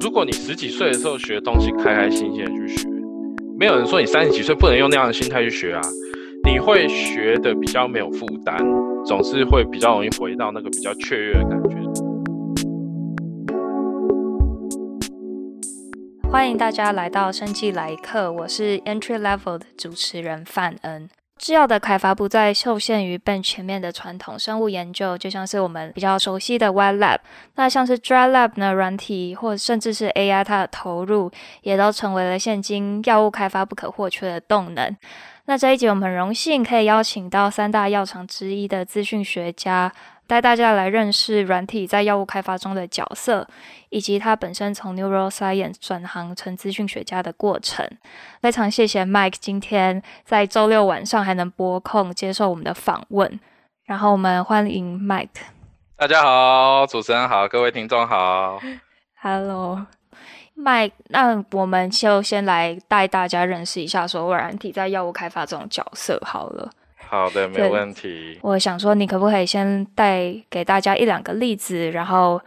[0.00, 2.88] 如果你十几岁的时候学东西，开开心心的去学，
[3.58, 5.80] 没有人说你三十几岁不能用那样的心态去学啊。
[6.44, 8.56] 你会学的比较没有负担，
[9.04, 11.76] 总是会比较容易回到那个比较雀跃的感觉。
[16.30, 21.10] 欢迎大家来到生技来客，我是 Entry Level 的主持人范恩。
[21.38, 27.18] 制药的开发不再受限于更全面的传统生物研究，就像是我们比较熟悉的 wet lab，
[27.54, 31.30] 那像是 dry lab 呢，软体或甚至是 AI，它的投入
[31.62, 34.94] 也都成为了现今药物开发不可或缺的动能。
[35.46, 39.90] 那这一集我们很荣幸可以邀请到三大药厂之一的资讯学家。
[40.28, 43.48] 带大家来认识软体在药物开发中的角色，
[43.88, 47.88] 以及他本身从 neuroscience 转行成资讯学家的过程。
[48.42, 53.40] 非常谢谢 Mike 今天在周六晚上还能拨空接受我们的访问。
[53.86, 55.28] 然后我们欢迎 Mike。
[55.96, 58.60] 大家好，主持人好，各位听众好。
[59.22, 60.92] Hello，Mike。
[61.06, 66.70] 那我们就先来带大家认识一下，说软体在药物开发中的角色好了。
[67.08, 68.38] 好的，没问题。
[68.42, 72.40] 我想说，你可不可以先带给大家一两个例子，然后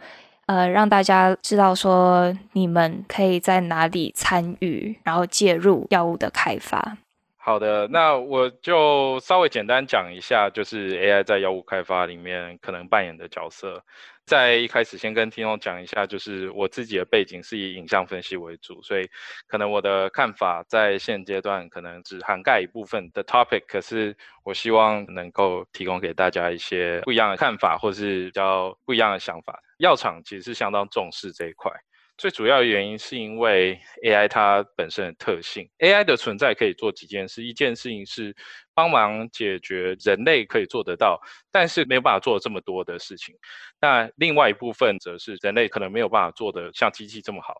[0.46, 6.96] 呃，让大家知道说你们可以在哪里参与，然后介入药物的开发。
[7.36, 13.82] 好的，那我就稍微简单讲一下，就是 AI 在药物开发里面可能扮演的角色。
[14.24, 19.08] 在一开始先跟听众讲一下，就是我自己的背景是以影像分析为主，所以
[19.46, 29.60] 可能我的看法在现阶段可能只涵盖一部分的 topic，可是我希望能够提供给大家一些不一样的看法，或是比较不一样的想法。
[29.78, 31.72] 药厂其实是相当重视这一块。
[32.22, 38.32] 最主要的原因是因为 AI 它本身的特性，AI 的存在可以做几件事，一件事情是
[38.72, 43.34] 帮忙解决人类可以做得到，但是没有办法做这么多的事情。
[43.80, 47.56] 那另外一部分则是人类可能没有办法做得像机器这么好，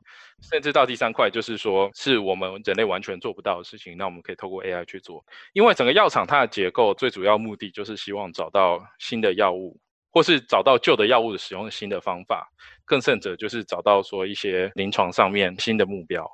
[0.49, 5.25] 甚至到第三块就是说是我们人类完全做不到的事情，那我们可以透过 AI 去做。
[5.55, 9.77] 因为整个药厂它的结构最主要目的就是希望找到新的药物。
[10.15, 12.47] 或是找到旧的药物使用新的方法，
[12.93, 16.31] 更甚者就是找到说一些临床上面新的目标，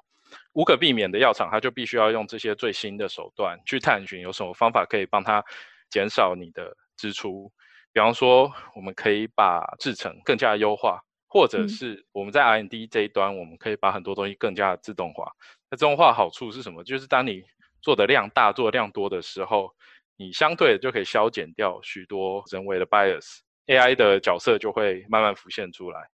[0.54, 5.44] 无可避免的药厂它就必须要用这些最新的手段去探寻有什么方法可以帮它
[5.88, 7.48] 减少你的支出。
[7.92, 15.30] 比方说，我们可以把制成更加优化，或者是我们在 R&D 这一端，我们可以把很多东西更加自动化。
[15.70, 16.82] 那自动化好处是什么？
[16.82, 17.44] 就是当你
[17.80, 19.70] 做的量大、做的量多的时候，
[20.16, 23.42] 你相对的就可以消减掉许多人为的 bias。
[23.68, 26.08] AI 的角色就会慢慢浮现出来。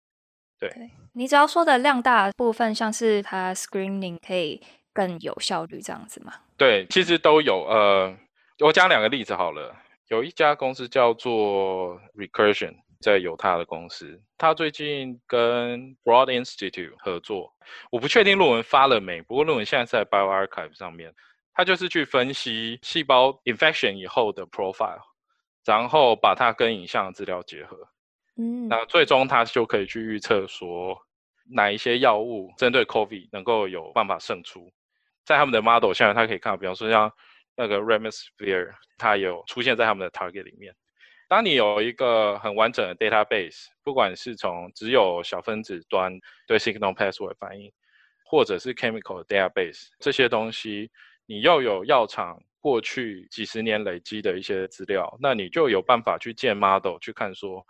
[0.68, 4.60] 对，你只要说的量大的部分，像是它 screening 可以
[4.92, 6.32] 更有效率这样子吗？
[6.56, 7.64] 对，其实都有。
[7.64, 8.16] 呃，
[8.60, 9.74] 我讲两个例子好了。
[10.08, 17.52] 有一家公司叫做 Recursion，在犹他的公司，他最近跟 Broad Institute 合作。
[17.90, 21.14] 我不确定论文发了没，不过论文现在是在 BioArchive 上面。
[21.54, 25.00] 他就是去分析细胞 infection 以后的 profile。
[25.64, 27.78] 然后把它跟影像资料结合，
[28.36, 30.98] 嗯，那最终它就可以去预测说
[31.50, 34.72] 哪一些药物针对 COVID 能够有办法胜出。
[35.24, 37.12] 在他们的 model 下面，它可以看到，比方说像
[37.56, 40.74] 那个 Remdesivir，它有出现在他们的 target 里面。
[41.28, 46.12] 当你有一个很完整的 database，不管是从只有小分子端
[46.46, 47.72] 对 signal pathway 反应，
[48.24, 50.90] 或者是 chemical database 这些东西，
[51.26, 52.38] 你又有药厂。
[52.64, 57.62] 过去几十年累积的一些资料，那你就有办法去建 model 去看说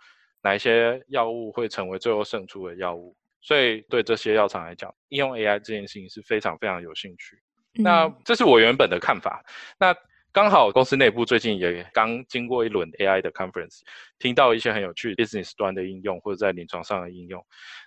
[0.45, 3.15] 哪一些药物会成为最后胜出的药物。
[3.41, 7.37] 所以对这些药厂来讲，应用 AI 这件事情是非常非常有兴趣。
[7.77, 9.43] 嗯、那这是我原本的看法。
[9.79, 9.95] 那
[10.31, 13.81] 刚好公司内部最近也刚经过一轮 AI 的 conference，
[14.19, 17.41] 听到一些很有趣 business 端的应用或者在临床上的应用。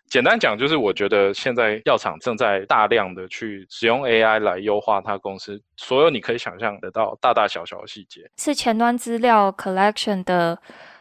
[0.08, 8.30] 简单讲就是，我觉得现在药厂正在大量的去使用 AI 来优化它公司所有你可以想象得到大大小小的细节。
[8.38, 10.58] 是前端资料 collection 的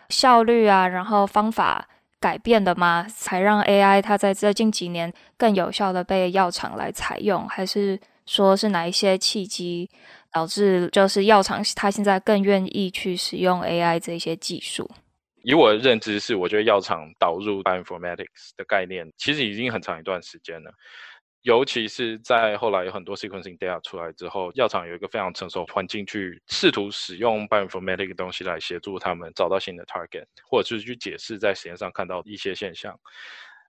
[0.09, 1.87] 效率啊，然后方法
[2.19, 3.05] 改变的吗？
[3.09, 9.89] 才让 AI 它在这近几年更有效的被药厂来采用，还是说是哪一些契机？
[10.29, 14.87] 导致就是药厂，它现在更愿意去使用 AI 这些技术。
[15.41, 20.71] 以我的认知是，我觉得药厂导入 bioinformatics 的概念，其实已经很长一段时间了。
[21.47, 32.93] 尤其是在后来有很多 sequencing data 出来之后，药厂有一个非常成熟环境去试图使用 bioinformatics 东西来协助他们找到新的 target，或者是去解释在实验上看到一些现象。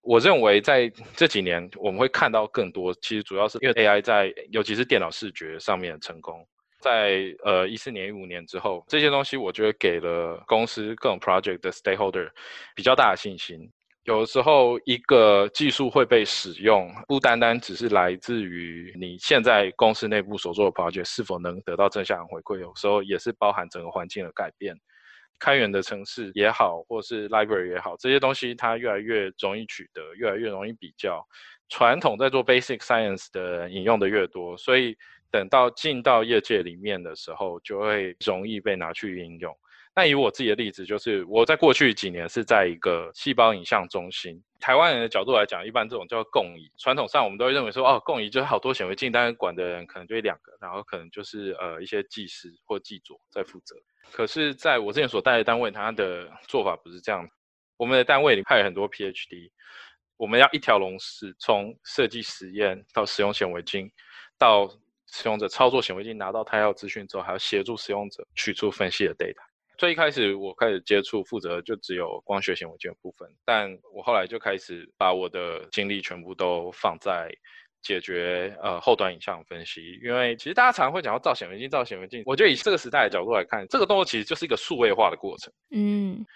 [0.03, 6.45] 我认为在这几年我们会看到更多，其实主要是因为 AI 在尤其是电脑视觉上面的成功，
[6.81, 12.29] 在呃一四年、一五年之后，这些东西我觉得给了公司各种 project 的 stakeholder
[12.75, 13.71] 比较大的信心。
[14.09, 24.75] 有的时候一个技术会被使用，不单单只是来自于你现在公司内部所做的 project 是否能得到正向回馈，有时候也是包含整个环境的改变。
[25.39, 31.23] 开源的程式也好，或是 library 也好，这些东西它越来越容易取得，越来越容易比较。
[31.69, 34.97] 传统在做 basic science 的引用的越多，所以
[35.31, 39.55] 等到进到业界里面的时候，就会容易被拿去应用。
[39.99, 44.41] 那以我自己的例子，就是我在过去几年是在一个细胞影像中心。
[44.61, 46.71] 台湾人的角度来讲，一般这种叫共仪。
[46.79, 53.75] 传统上我们都会认为说，哦，共仪就是好多显微镜，但是管的人可能就一两个，然后可能就是呃一些技师或技佐在负责。
[54.13, 57.29] 可是在我之前所带的单位，他的做法不是这样。
[57.77, 59.51] 我们的单位里派很多 PhD。
[60.17, 63.91] 我们要一条龙式，从设计实验到使用显微镜，
[64.39, 64.69] 到
[65.09, 69.43] 使用者操作显微镜拿到他要资讯之后，还要协助使用者取出分析的 data。
[69.79, 77.31] 最一开始我开始接触负责就只有光学显微镜的部分，但我后来就开始把我的精力全部都放在
[77.81, 85.53] 解决呃后端影像分析，因为其实大家常常会讲到造显微镜，造显微镜，我觉得以这个时代的角度来看，这个动作其实就是一个数位化的过程。
[85.71, 86.27] 嗯。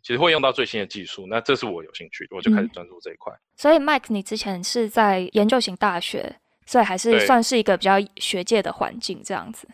[0.00, 3.32] 其实会用到最新的技术，那这是我有兴趣，我就开始专注这一块。
[3.32, 3.42] 嗯。
[3.56, 9.68] 所以，Mike，你之前是在研究型大学，所以还是算是一个比较学界的环境这样子。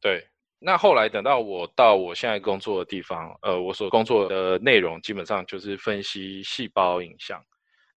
[0.00, 0.24] 对。
[0.64, 7.42] 那后来等到我到我现在工作的地方，呃，我所工作的内容基本上就是分析细胞影像。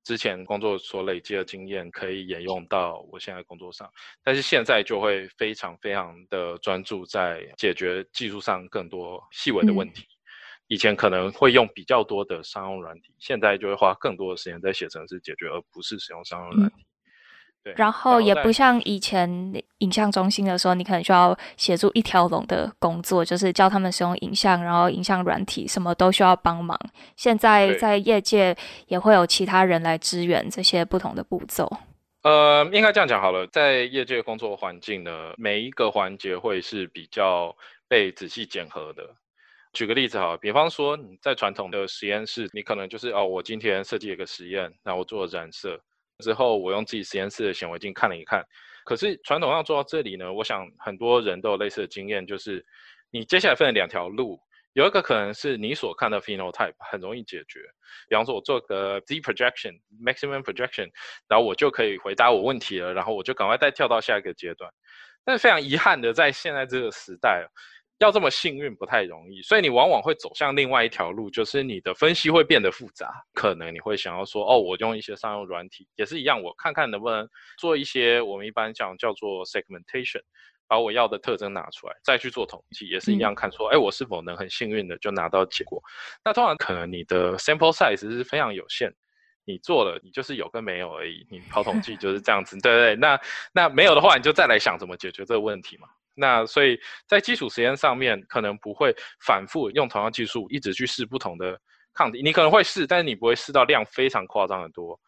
[0.03, 3.91] 之前工作所累积的经验可以沿用到我现在工作上，
[4.23, 10.03] 但是现在就会非常非常的专注在解决技术上更多细微的问题。
[10.03, 10.15] 嗯
[10.69, 16.77] 以前可能会用比较多的商用软体，现在就会花更多的时间在写程式解决，而不是使用商用软体。
[16.79, 16.85] 嗯、
[17.65, 19.29] 对，然后也不像以前
[19.79, 26.79] 影像中心的时候，你可能需要协助一条龙的工作，就是教他们使用影像，然后影像软体什么都需要帮忙。
[27.17, 28.55] 现在在业界
[28.87, 31.71] 也会有其他人来支援这些不同的步骤。
[32.23, 37.57] 呃，应该这样讲好了，在业界工作环境呢，每一个环节会是比较
[37.89, 39.03] 被仔细检核的。
[39.73, 45.81] 举个例子哈，比方说你在传统的实验室，你可能就是哦，我今天设计一个实验，那我做了染色
[46.19, 48.45] 之后，我用自己实验室的显微镜看了一看。
[48.85, 52.65] 可是传统上做到这里呢，我想很多人都有类似的经验，就是
[53.11, 54.39] 你接下来分了两条路，
[54.75, 57.61] 有一个可能是你所看的 phenotype 很容易解决，
[58.09, 60.91] 比方说我做个 Z projection、maximum projection，
[61.29, 64.71] 然后我就可以回答我问题了，然后我就赶快再跳到下一个阶段。
[65.25, 67.49] 但是非常遗憾的，在现在这个时代。
[67.99, 73.09] 要这么幸运不太容易，所以你往往会走向另外一条路，就是你的分析会变得复杂。
[73.33, 80.21] 可能你会想要说，哦，我用一些商用软体也是一样，我看看能不能做一些我们一般讲叫做 segmentation，
[80.67, 85.81] 把我要的特征拿出来，再去做统计，也是一样看说，哎，我是否能很幸运的就拿到结果。
[86.25, 88.93] 那通常可能你的 sample size 是非常有限，
[89.45, 92.97] 你做了你就是有跟没有而已，你跑统计就是这样子，对不对？
[92.97, 93.21] 那
[93.53, 95.87] 那没有的话，你就再来想怎么解决这个问题嘛。
[96.15, 98.95] 那所以在基础实验上面，可能不会
[99.27, 101.59] 反复用同样技术一直去试不同的
[101.93, 104.99] 抗体，你可能会试，但是你不会试到量非常夸张的多。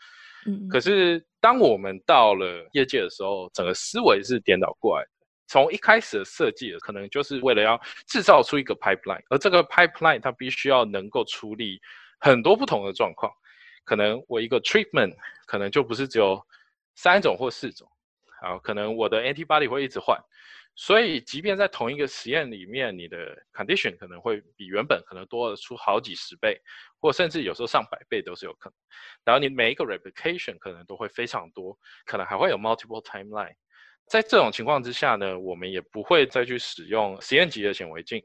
[0.47, 5.11] 嗯，可是当我们到了业界的时候，整个思维是颠倒过来的。
[5.49, 11.81] 从一开始的设计，可能就是为了要制造出一个 pipeline，而这个 pipeline 它必须要能够处理
[12.19, 13.33] 很多不同的状况。
[13.85, 15.15] 可能我一个 treatment
[15.47, 16.45] 可能就不是只有
[16.97, 17.89] 三种或四种，
[18.43, 20.19] 好，可能我的 antibody 会一直换。
[20.79, 26.61] 所以，即便在同一个实验里面，你的 condition 可能会比原本可能多了出好几十倍，
[27.01, 28.77] 或甚至有时候上百倍都是有可能。
[29.25, 33.55] 然后你每一个 replication 可能都会非常多，可能还会有 multiple timeline。
[34.07, 38.23] 在这种情况之下呢，我们也不会再去使用实验级的显微镜，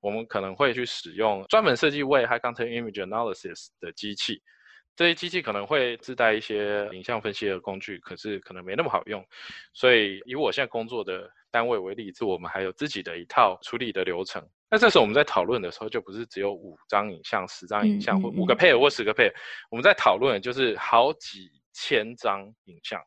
[0.00, 4.42] 我们可能会去使用专门设计为 high content image analysis 的机器。
[4.94, 9.24] 这些机器可能会自带一些影像分析的工具，可是可能没那么好用。
[9.72, 14.42] 所以以我现在工作的单位为例子，我们还有自己的一套处理的流程。
[14.70, 19.30] 那这时候我们在讨论的时候，就不是只有五张影像、十张影像，或五个 pair 或十个 pair。
[19.70, 22.98] 我们在讨论的就是好几千张影像。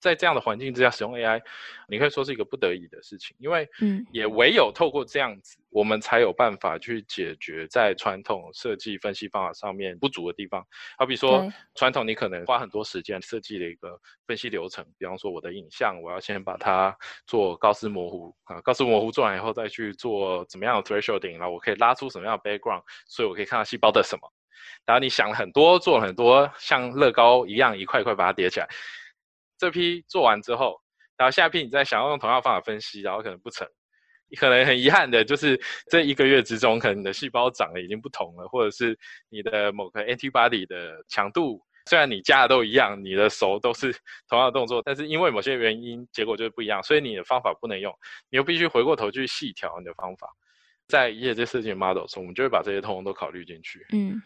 [0.00, 1.40] 在这样的环境之下使用 AI，
[1.86, 3.68] 你可以说是一个不得已的事情，因为
[4.12, 10.66] 也唯有透过这样子，我们才有办法去解决在传统设计分析方法上面不足的地方。
[10.96, 24.32] 好比说，传统你可能花很多时间设计了一个分析流程，比方说我的影像，我要先把它做高斯模糊啊，高斯模糊做完以后再去做怎么样的 thresholding，然后我可以拉出什么样的 background，所以我可以看到细胞的什么。
[24.86, 28.68] 然后你想了很多，做了很多，像乐高一样一块一块把它叠起来。
[29.60, 30.80] 这批做完之后，
[31.18, 33.68] 然后下一批你再想要用同样的方法分析，然后可能不成，
[34.30, 38.98] 你可能很遗憾的就是这一个月之中，可能你的细胞长得已经不同了，或者是
[39.28, 43.92] 你的某个 antibody 的强度虽然你加的都一样，你的手都是
[44.28, 47.92] 同样的动作，但是因为某些原因，结果就是不一样，所以你的方法不能用，
[48.30, 50.28] 你又必须回过头去细调你的方法。
[50.88, 53.86] 在业界设计 model 中，我们就会把这些通通都考虑进去。
[53.92, 54.20] 嗯，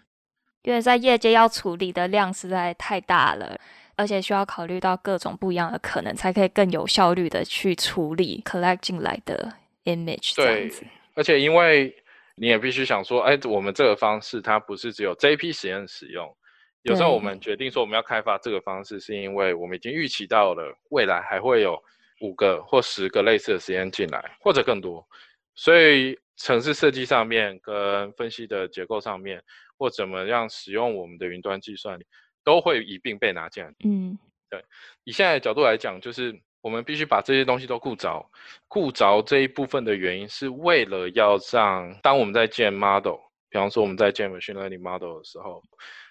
[0.63, 3.59] 因为在业界要处理的量实在太大了，
[3.97, 9.53] 而且需要考虑到各种不一样的可能，才可以更有效率的去处理 collect 进来的
[9.85, 10.35] image。
[10.37, 10.71] 对，
[11.15, 11.95] 而且因为
[12.37, 16.35] 你也必须想说，哎，我们这个方式它不是只有这一批实验使用。
[16.83, 21.83] 有时候我们决定说我们要开发这个方式，是因为我们已经预期到了未来还会有
[22.21, 25.07] 五个或十个类似的实验进来，或者更多。
[25.55, 29.43] 所以城市设计上面跟分析的结构上面，
[29.79, 31.99] 或怎么样使用我们的云端计算，
[32.45, 33.73] 都会一并被拿进来。
[33.85, 34.19] 嗯，
[34.51, 34.63] 对。
[35.05, 36.39] 以现在的角度来讲，就是。
[36.65, 38.25] 我们必须把这些东西都顾着，
[38.69, 43.19] 顾着这一部分的原因是为了要让当我们在建 model，
[43.51, 45.63] 比方说我们在建 machine learning model 的时候，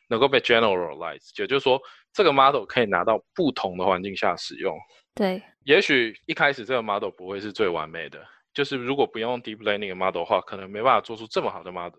[0.09, 1.81] 能够被 generalize，也就是说
[2.13, 4.77] 这个 model 可以拿到不同的环境下使用。
[5.15, 8.23] 对，也许一开始这个 model 不会是最完美的，
[8.53, 11.97] 就是如果不用 deep learning 的 model 的话，可能没办法做出这么好的 model。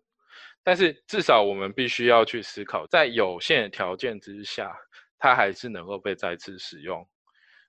[0.65, 4.75] 但是至少我们必须要去思考，在有限的条件之下，
[5.19, 7.07] 它还是能够被再次使用。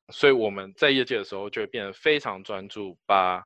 [0.10, 3.44] 所以我们在业界的时候就会变得非常专注，把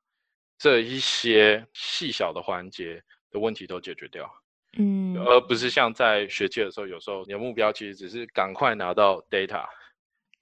[0.57, 3.01] 这一些细小的环节
[3.31, 4.29] 的问题都解决掉，
[4.77, 9.65] 嗯，而不是像在学界的时候，有时候你的目标其实只是赶快拿到 data，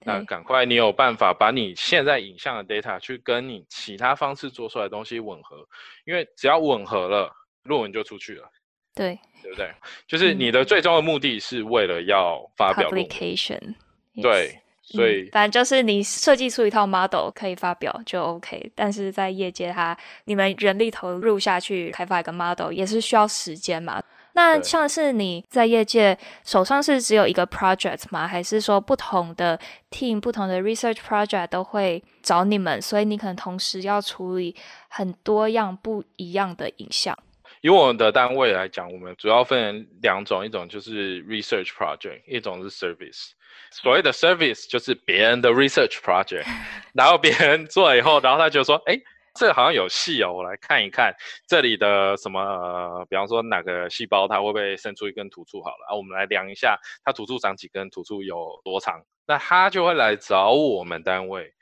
[0.04, 5.64] 那赶快你有办法把你现在影像的 data 去跟你其他方式做出来的东西吻合，
[6.04, 8.50] 因为只要吻合了，论文就出去了，
[8.94, 9.70] 对，对不对？
[10.06, 13.74] 就是你的最终的目的是为了要发表论文，publication，
[14.22, 14.60] 对。
[14.90, 24.02] 所以、嗯，反正就是你设计出一套 model 可以发表就 OK，但是在业界它，你们人力投入下去开发一个 model 也是需要时间嘛。
[24.32, 28.26] 那像是你在业界手上是只有一个 project 吗？
[28.26, 32.80] 还是说不同的 team、不同的 research project 都会找你们？
[32.80, 34.56] 所以你可能同时要处理
[34.88, 37.14] 很多样不一样的影像。
[37.60, 43.30] 以我们的单位来讲，我们主要分两种，一种就是 research project，一种是 service。
[43.70, 46.46] 所谓的 service 就是别人的 research project，
[46.94, 48.98] 然后别人做了以后，然后他就说，哎，
[49.34, 51.14] 这个好像有戏哦，我来看一看
[51.46, 61.52] 这里的什么，呃，比方说哪个细胞它会不会生出一根突触好了，啊，我们来量一下它突触长几根，突触有多长，那他就会来找我们单位，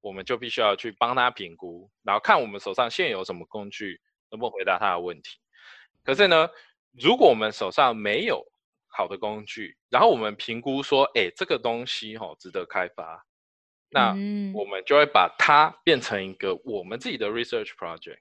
[0.00, 5.38] 我们就必须要去帮他评估，然后看我们手上现有什么工具能不能回答他的问题。
[6.04, 6.48] 可是呢，
[6.92, 8.44] 如果我们手上没有
[8.86, 13.24] 好的工具，然后我们评估说，哎，这个东西哈、哦、值得开发，
[13.90, 14.10] 那
[14.54, 18.18] 我们就会把它变成一个我们自己的 research project。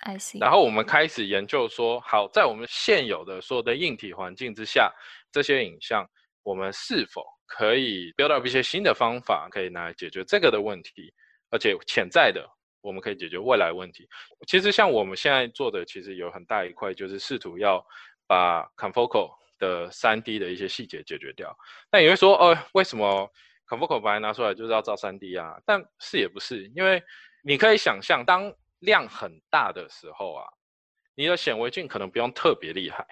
[0.00, 0.40] I see。
[0.40, 4.92] 然后我们开始研究说，好，在我们现有的所有的硬体环境之下，
[5.30, 6.08] 这些影像
[6.42, 11.12] 我们是否可以 build up 一些新的方法，可以拿来解决这个的问题，
[11.50, 12.48] 而且潜在的
[12.80, 14.08] 我们可以解决未来问题。
[14.46, 17.84] 其实像我们现在做的，其实有很大一块就是试图要
[18.26, 21.56] 把 confocal 的三 D 的一些细节解决掉，
[21.90, 23.30] 那你会说，哦，为什么
[23.66, 25.60] confocal 把它拿出来就是要照三 D 啊？
[25.66, 27.02] 但是也不是，因为
[27.42, 30.46] 你可以想象，当量很大的时候啊，
[31.14, 33.04] 你的显微镜可能不用特别厉害。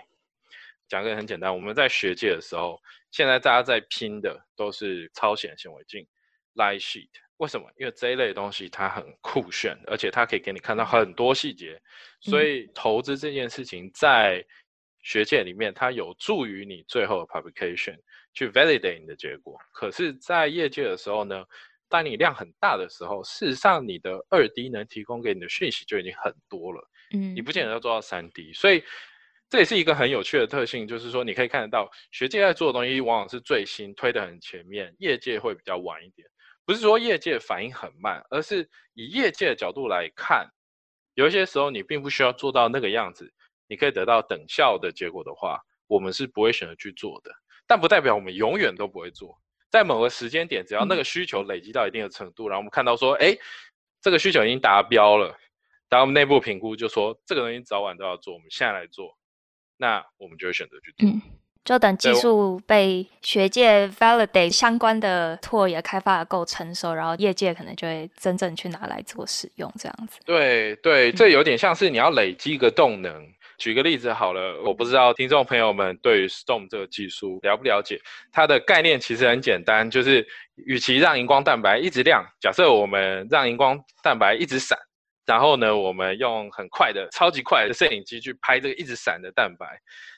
[0.87, 2.81] 讲个很简单，我们在学界的时候，
[3.11, 6.07] 现在大家在拼的都是超显显微镜
[6.55, 7.09] light sheet。
[7.39, 7.71] 为什么？
[7.77, 11.81] 因为这一类东西它很酷炫，而且它可以给你看到很多细节，
[12.21, 14.45] 所以投资这件事情在。
[15.03, 17.97] 学界里面，它有助于你最后的 publication
[18.35, 19.57] 去 validate 你的结果。
[19.73, 21.45] 可是，在业界的时候呢，
[21.89, 26.91] 当你量很大的时候，事实上你的二 D 能提供给你的讯息就已经很多了。
[27.15, 28.53] 嗯，你不见得要做到三 D。
[28.53, 28.83] 所以，
[29.49, 36.29] 这也是一个很有趣的特性，就是说你可以看得到，学界在做的东西往往是最新，推得很前面，业界会比较晚一点。
[36.67, 40.47] 不是说业界反应很慢，而是以业界的角度来看，
[41.15, 43.33] 有一些时候你并不需要做到那个样子。
[43.69, 47.33] 你可以得到等效的结果的话，我们是不会选择去做的。
[47.67, 49.37] 但不代表我们永远都不会做。
[49.71, 53.37] 在某个时间点，只要那个需求累积到一定的程度，嗯、然后我们看到说，哎，
[54.01, 55.37] 这个需求已经达标了，
[55.89, 59.19] 当我们内部评估就说这个东西早晚都要做，我们现在来做，
[59.77, 61.09] 那我们就会选择去做。
[61.11, 61.21] 嗯，
[61.67, 70.19] 就等技术被学界 validate 相关的 tool 也开发的够成熟，然后业界可能就会真正去拿来做使用，这样子。
[70.25, 73.13] 对对，这有点像是你要累积一个动能。
[73.13, 77.99] 嗯举个例子好了，我不知道听众朋友们对于 STORM 这个技术了不了解。
[78.31, 84.79] 它的概念其实很简单，就是与其让荧光蛋白一直亮，假设我们让荧光蛋白一直闪，
[85.27, 89.67] 然后呢，我们用很快的、超级快的摄影机去拍这个一直闪的蛋白，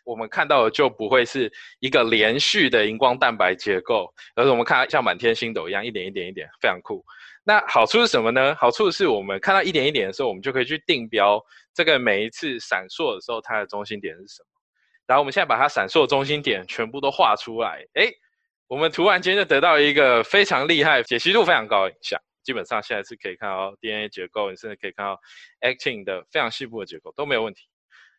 [0.05, 1.51] 我们看到的就不会是
[1.81, 7.03] 一个连续的荧光蛋白结构，而是我们看到像满天星斗一样，一点一点一点，非常酷。
[7.43, 8.55] 那好处是什么呢？
[8.57, 14.49] 好处是我们看到一点一点的时候，我们就可以去定标这个每一次闪烁的时候，它的中心点是什么。
[15.07, 18.13] 然后我们现在把它闪烁中心点全部都画出来，诶，
[18.67, 22.21] 我们突然间就得到一个非常厉害、解析度非常高的影像。
[22.49, 25.21] 基本上现在是可以看到 DNA 结构，你甚至可以看到
[25.61, 27.69] actin 的非常细部的结构都没有问题。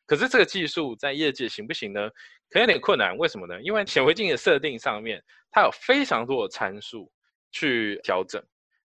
[0.06, 2.08] 可是这个技术在业界行不行呢？
[2.52, 3.18] 可能有点困难。
[3.18, 3.60] 为什么呢？
[3.64, 5.20] 因为显微镜的设定上面，
[5.50, 7.12] 它有非常多的参数
[7.52, 8.40] 去调整。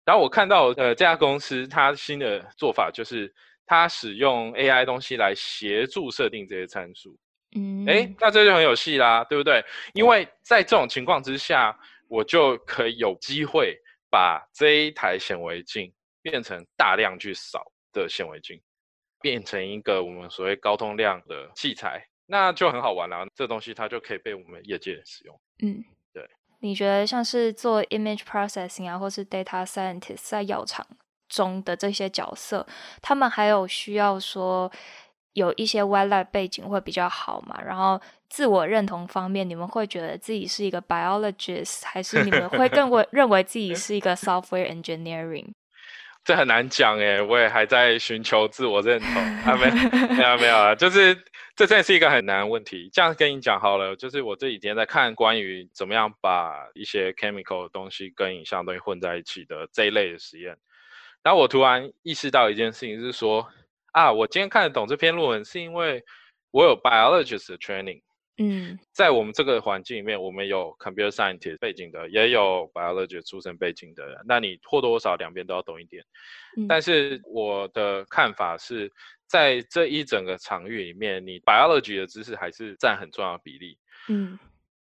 [0.06, 3.30] 然后我看到呃这家公司它新的做法就是
[3.66, 7.20] 它使用 AI 东西来协助设定这些参数。
[7.54, 9.62] 嗯，哎，那这就很有戏啦，对不对？
[9.94, 13.78] 因为在这种情况之下，我就可以有机会。
[14.14, 15.92] 把这一台显微镜
[16.22, 18.62] 变成大量去扫的显微镜，
[19.20, 23.26] 变成一个我们所谓高通量的器材，那就很好玩了。
[23.34, 25.42] 这东西它就可以被我们业界使用。
[25.64, 26.30] 嗯，对。
[26.60, 30.86] 你觉得像是做 image processing 啊，或是 data scientist 在药厂
[31.28, 32.68] 中的这些角色，
[33.02, 34.72] 他们还有需要说
[35.32, 37.60] 有一些 wet lab 背景会比较好嘛？
[37.64, 38.00] 然后。
[38.34, 45.54] 自我认同方面，你们会觉得自己是一个 biologist，还是你们会更 为认为自己是一个 software engineering？
[46.24, 49.22] 这很难讲哎，我也还在寻求自我认同。
[49.22, 49.70] 啊，没
[50.16, 51.14] 没有没有啊，就是
[51.56, 52.90] 这真的是一个很难的问题。
[52.92, 60.58] 这样跟你讲好了，就是我这几天在看关于怎么样把一些 chemical 的东西跟影像东西混在一起的这一类的实验，
[61.22, 63.48] 然后我突然意识到一件事情，是说
[63.92, 66.04] 啊，我今天看得懂这篇论文，是因为
[66.50, 68.02] 我有 biologist 的 training。
[68.38, 74.20] 嗯，在我们这个环境里面，我们有 computer scientist 背景的，也有 biology 出身背景的人。
[74.26, 76.04] 那你或多或少两边都要懂一点。
[76.58, 78.92] 嗯，但是我的看法是
[79.28, 83.78] 在这一整个场域里面，你 biology 的知识还是占很重要的比例。
[84.10, 84.40] 嗯，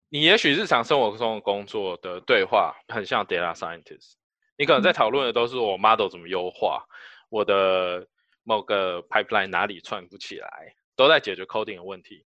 [0.08, 4.14] 你也许日常生活中的工作的对话很像 data scientist，
[4.58, 6.86] 你可能在讨论的都是我 model 怎么优化，
[7.30, 8.08] 我的
[8.44, 12.26] 某个 pipeline 哪里串不起来，都在解决 coding 的问题。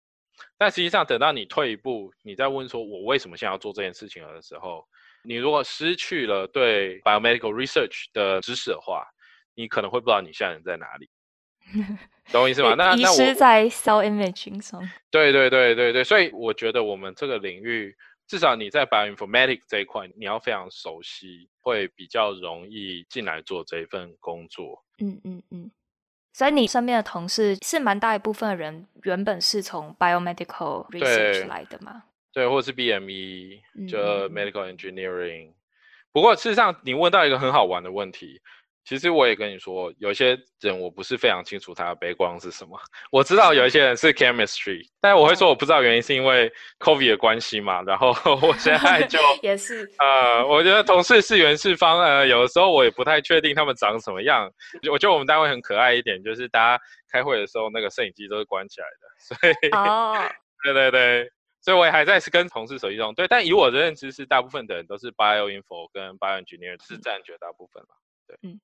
[0.58, 4.86] 但实际上，等到你退一步，你再问说“我为什么现在要做这件事情”的时候，
[5.24, 9.06] 你如果失去了对 biomedical research 的知识的话，
[9.56, 11.10] 你可能会不知道你现在人在哪里。
[12.32, 12.76] 懂我意思吗？
[12.76, 14.82] 那那我是在 cell imaging 上。
[15.12, 17.96] 对对对对对，所以我觉得我们这个领域，
[18.28, 24.84] 至少你在 bioinformatics 这一块，你要非常熟悉，会比较容易进来做这一份工作。
[25.00, 25.72] 嗯嗯嗯。
[26.34, 32.04] 所以你身边的同事是蛮大一部分的人，原本是从 biomedical research 来的吗？
[32.34, 35.50] 对，或者是 BME，就 medical engineering。
[35.50, 35.54] 嗯。
[36.12, 38.42] 不过事实上，你问到一个很好玩的问题。
[38.86, 42.78] 其实我也跟你说，有些人我不是非常清楚他的背光是什么。
[43.12, 47.82] 我知道有一些人是 chemistry，但是我会说我不知道原因是因为 COVID 的关系嘛。
[47.84, 48.10] 然后
[48.46, 54.52] 我现在就 也是呃，我觉得同事是圆是方，呃，有的时候我也不太确定他们长什么样。
[54.92, 60.14] 我觉得我们单位很可爱一点，就是大家开会的时候那个摄影机都是关起来的，所以哦，
[60.62, 67.96] 对对对，所以我也还在是跟同事手机中对，但以我的认知是，大部分的人都是 bioinfo 跟 bioengineer 是占绝大部分嘛，
[68.28, 68.60] 对，嗯。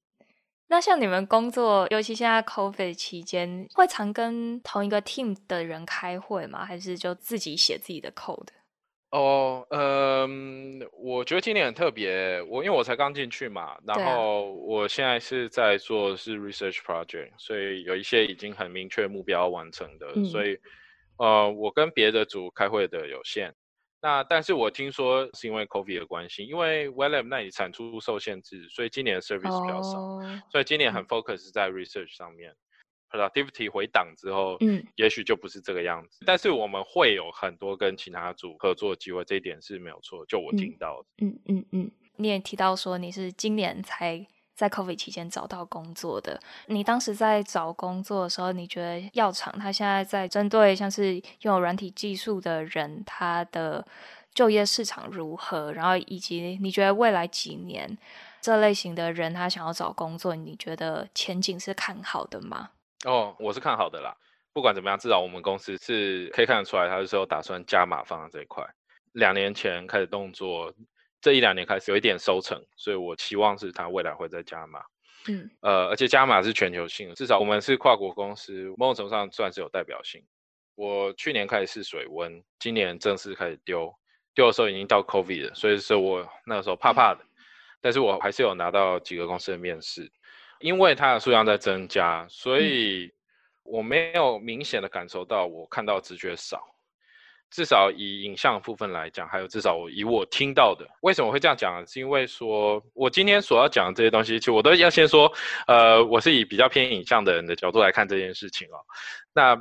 [0.72, 6.64] 那像你们工作，尤其现在 COVID 期间，会常跟同一个 team 的人开会吗？
[6.64, 8.50] 还是就自己写自己的 code？
[9.10, 20.56] 哦，嗯，我觉得今年很特别，我因为我才刚进去嘛，然后我现在是在做是 research project，所以有一些已经很明确目标完成的，嗯、所以
[21.18, 23.56] 呃，我跟别的组开会的有限。
[24.02, 30.24] 那但是我听说是因为 COVID 的关系，因为 wet lab 那里产出受限制，所以今年的 service 比较少，oh.
[30.52, 32.56] 所以今年很 focus 在 research 上面。
[33.12, 36.20] Productivity 回档之后，嗯，也许就不是这个样子。
[36.28, 40.24] 但是我们会有很多跟其他组合作机会，这一点是没有错。
[40.28, 44.28] 就我听到的，嗯嗯嗯，嗯，你也提到说你是今年才。
[44.60, 53.88] 在 COVID 期间找到工作的，你当时在找工作的时候，你觉得药厂它现在在针对像是拥有软体技术的人，他的
[54.34, 55.72] 就业市场如何？
[55.72, 57.98] 然后以及你觉得未来几年
[58.42, 62.72] 这类型的人他想要找工作，你觉得前景是看好的吗？
[63.06, 64.14] 哦，我是看好的啦。
[64.52, 68.62] 不管怎么样，至少我们公司是可以看得出来，他是有打算加码放在这一块。
[69.14, 70.74] 两年前开始动作。
[71.22, 74.82] 这一两年开始有一点收成，所以我期望是它未来会再加码。
[75.28, 80.24] 嗯，呃，而且加码是全球性的，至少我们是跨国公司，某种程度上算是有代表性。
[80.76, 83.94] 我去年开始试水温，今年正式开始丢，
[84.34, 87.26] 丢的时候已经到 COVID 了，所以说我那个时候怕怕的，
[87.82, 90.10] 但是我还是有拿到几个公司的面试。
[90.62, 93.10] 因为它的数量在增加，所以
[93.64, 96.62] 我没有明显的感受到我看到直觉少。
[97.52, 101.86] 至少以影像部分来讲，还有至少我以我听到的，为什么会这样讲？
[101.88, 105.32] 是因为说我今天所要讲的这些东西，其实我都要先说，
[105.68, 108.78] 呃，我是以比较偏影像的人的角度来看这件事情哦。
[109.34, 109.60] 那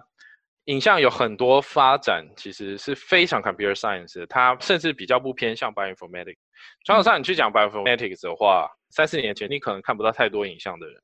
[0.66, 6.36] 影像有很多发展，其实是非常 computer science 的，它甚至比较不偏向 bioinformatics。
[6.84, 11.00] 传统上你去讲 bioinformatics 的话，三四年前你可能看不到太多影像的人。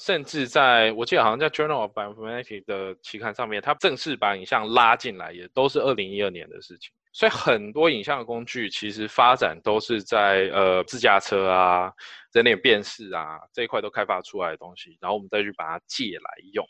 [0.00, 6.90] 甚至在我记得好像在 Journal of Bioinformatics 的期刊上面，它正式把影像拉进来，也都是二零一二年的事情。
[7.12, 11.90] 所以很多影像的工具其实发展都是在呃自驾车啊、
[12.32, 16.68] 人脸辨识啊这一块都开发出来的东西，然后我们再去把它借来用。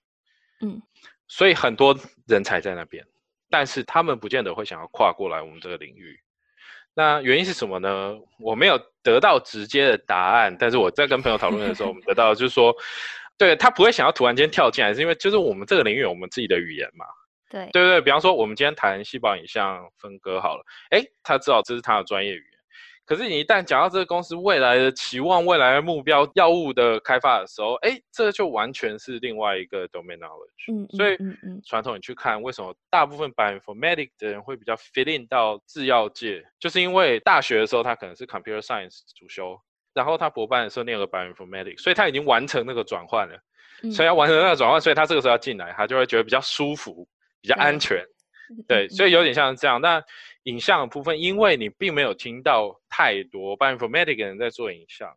[0.61, 0.81] 嗯，
[1.27, 3.05] 所以很多人才在那边，
[3.51, 6.17] 但是他们不见得会想要跨过来我们这个领域。
[6.97, 8.17] 那原因是什么呢？
[8.41, 12.75] 我没有得到直接的答案，但是我在跟朋友讨论的时候，我们得到就是说，
[13.37, 17.05] 对，他不会想要突然间跳进来，是因为就是我们这个领域有我们自己的语言嘛。
[17.51, 22.56] 对对对，比方说我们今天谈细胞影像分割好了，诶，他知道这是他的专业语言。
[23.07, 30.73] 可是你一旦讲到这个公司未来的期望、未来的目标、药物的开发的时候，哎，这就完全是另外一个 domain knowledge。
[30.73, 31.17] 嗯，所以
[31.65, 39.59] 传统你去看，为什么大部分 bioinformatics 的人会比较 fit in 到制药界，就是因为大学的时候他可能是 computer science 主修，
[39.95, 43.39] 然后他博班的时候念了 bioinformatics，所以他已经完成那个转换了。
[43.93, 47.07] 所以要完成那个转换，所以他这个时候要进来，他就会觉得比较舒服、
[47.43, 48.03] 比较安全。
[48.67, 49.79] 对，所以有点像这样。
[49.83, 50.03] 那
[50.47, 55.13] 影像的部分，因为你并没有听到太多 bioinformatics 人在做影像，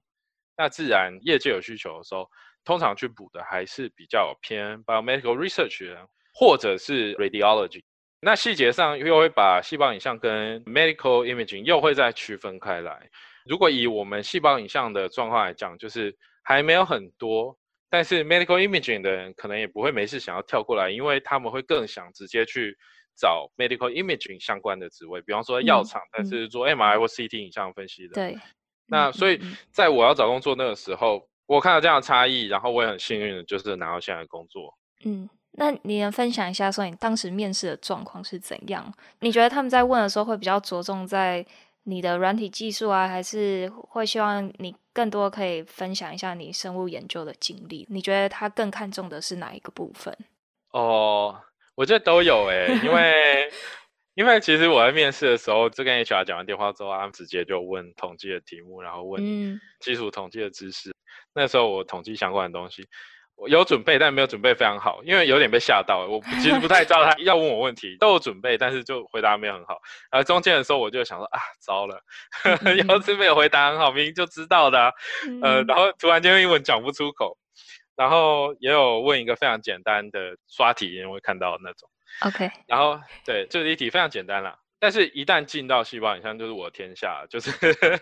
[0.57, 2.27] 那自然业界有需求的时候，
[2.65, 5.97] 通常去补的还是比较偏 biomedical research 人，
[6.33, 7.83] 或者是 radiology。
[8.21, 13.07] 那细节上又会把细胞影像跟 medical imaging 又会再区分开来。
[13.45, 17.55] 如果以我们细胞影像的状况来讲，就是还没有很多，
[17.87, 22.75] 但是 medical imaging 的人可能也不会没事想要跳过来，因为他们会更想直接去。
[23.19, 28.13] 找 medical imaging 相关的职位，比方说药厂，嗯、但是做 MRI 或 CT 影像分析的。
[28.13, 28.39] 对。
[28.87, 29.39] 那所以
[29.71, 34.73] 在我要找工作那个时候，嗯、我看到这样的差异，然后我也很幸运的就是拿到现在的工作。
[35.03, 38.91] 嗯，那你能分享一下说你当时面试的状况是怎样？
[39.19, 41.45] 你觉得他们在问的时候会比较着重在
[41.83, 47.85] 你的软体技术啊，还是会希望你更多可以分享一下你生物研究的经历？
[47.89, 50.17] 你觉得他更看重的是哪一个部分？
[50.71, 51.39] 哦。
[51.79, 53.49] 我觉得都有诶、欸，因为
[54.13, 59.23] 因为其实我在面试的时候，就跟 HR 讲完电话之后，他们直接就问统计的题目，然后问
[59.79, 60.89] 基础统计的知识。
[60.89, 60.93] 嗯、
[61.35, 62.85] 那时候我统计相关的东西，
[63.37, 66.05] 我有准备，但没有准备非常好，因为有点被吓到。
[66.05, 69.77] 我其实不太知道他要问我问题，都有准备，但是就回答没有很好。
[70.11, 72.01] 然后中间的时候，我就想说啊，糟了，
[72.89, 74.91] 要是没有回答很好，明明就知道的、啊，
[75.41, 77.37] 呃，然后突然间英文讲不出口。
[77.99, 81.89] 然后也有问一个非常简单的刷题，因为看到那种。
[82.21, 82.49] OK。
[82.65, 84.57] 然后对，这一题非常简单啦。
[84.79, 87.51] 但是一旦进到细胞影像，就是我的天下，就是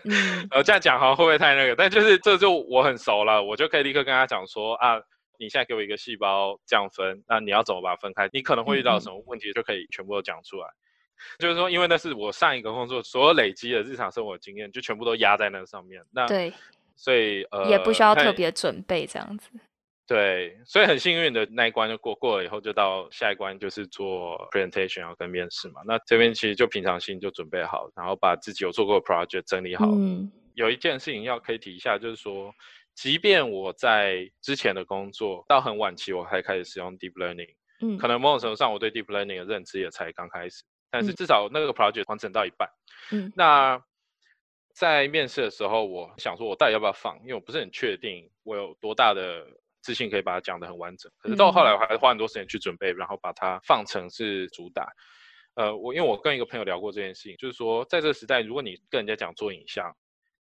[0.54, 1.74] 呃这样讲好像会不会太那个？
[1.74, 5.00] 但就是这就我很熟了，我就可以立刻跟他讲说啊，
[5.36, 8.30] 你现在给我一个细胞这样分，那你要怎么把它分开？
[8.32, 10.66] 你可能会遇到什么问题，就可以全部都讲出来。
[10.68, 10.78] 嗯
[11.18, 11.36] 嗯。
[11.40, 16.00] 就是说，因为那是我上一个工作所有累积的日常生活经验，就全部都压在那上面。
[16.12, 16.52] 那对，
[16.94, 19.50] 所以呃也不需要特别准备这样子。
[20.08, 25.82] 对，所以很幸运的那一关就过，过了以后就到下一关，就是做 presentation 然后跟面试嘛。
[25.84, 29.84] 那这边其实就平常心就准备好，然后把自己有做过的 project 整理好。
[29.86, 30.32] 嗯。
[30.54, 32.50] 有一件事情要可以提一下，就是说，
[32.94, 42.66] 即便我在之前的工作到很晚期我才开始使用 deep learning，嗯，可能某种程度上我对 deep learning 的认知也才刚开始，但是至少那个 project 完成到一半。
[43.12, 43.30] 嗯。
[43.36, 43.78] 那
[44.72, 49.46] 在面试的时候，我想说我到底要不要放，因为我不是很确定我有多大的。
[49.80, 54.86] 自信可以把它讲得很完整，可是到后来我还是花很多时间去准备，然后把它放成是主打。
[55.54, 59.92] 呃，我因为我跟一个朋友聊过这件事情，就是说在这个时代，如果你跟人家讲做影像，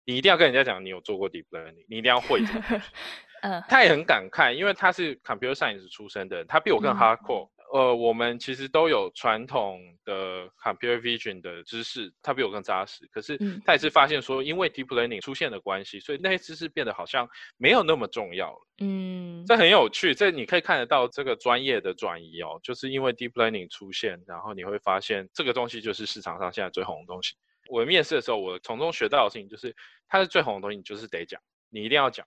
[0.04, 2.40] 你一定要跟人家讲你有做过 deep learning，你一定要会。
[3.42, 7.48] 嗯，他也很感慨，因为他是 computer science 出身的人，他比我更 hardcore。
[7.72, 13.06] 呃，我们其实都有传统的 computer vision 的知识，它比我更扎实。
[13.12, 18.66] 可是他也是发现说，因为 deep learning 出现的关系，所以那些知识变得好像没有那么重要了。
[18.78, 27.34] 嗯，这很有趣，这你可以看得到这个专业的转移哦，就是因为 deep learning 出现，然后你会发现这个东西就是市场上现在最红的东西。
[27.68, 29.74] 我面试的时候，我从中学到的事情就是，
[30.08, 32.24] 它是最红的东西，你就是得讲，你一定要讲。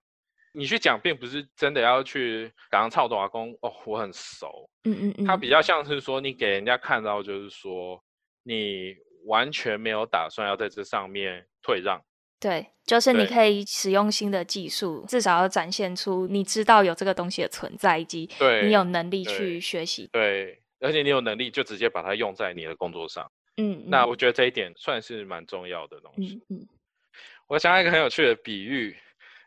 [0.53, 4.69] 你去讲，并不是真的要去刚刚操作阿公哦，我很熟。
[4.83, 8.01] 嗯嗯嗯，他比较像是说，你给人家看到，就是说
[8.43, 12.01] 你完全没有打算要在这上面退让，
[12.39, 18.29] 对，就是你可以使用新的技术，至少要展现出你知道有这个东西的存在，以及
[18.63, 20.09] 你有能力去学习。
[20.11, 20.45] 对，
[20.79, 23.29] 对，而且你有能力就直接把它用在你的工作上。
[23.57, 26.41] 嗯，那我觉得这一点算是蛮重要的东西。
[26.49, 26.67] 嗯，嗯，
[27.47, 28.95] 我想到一个很有趣的比喻，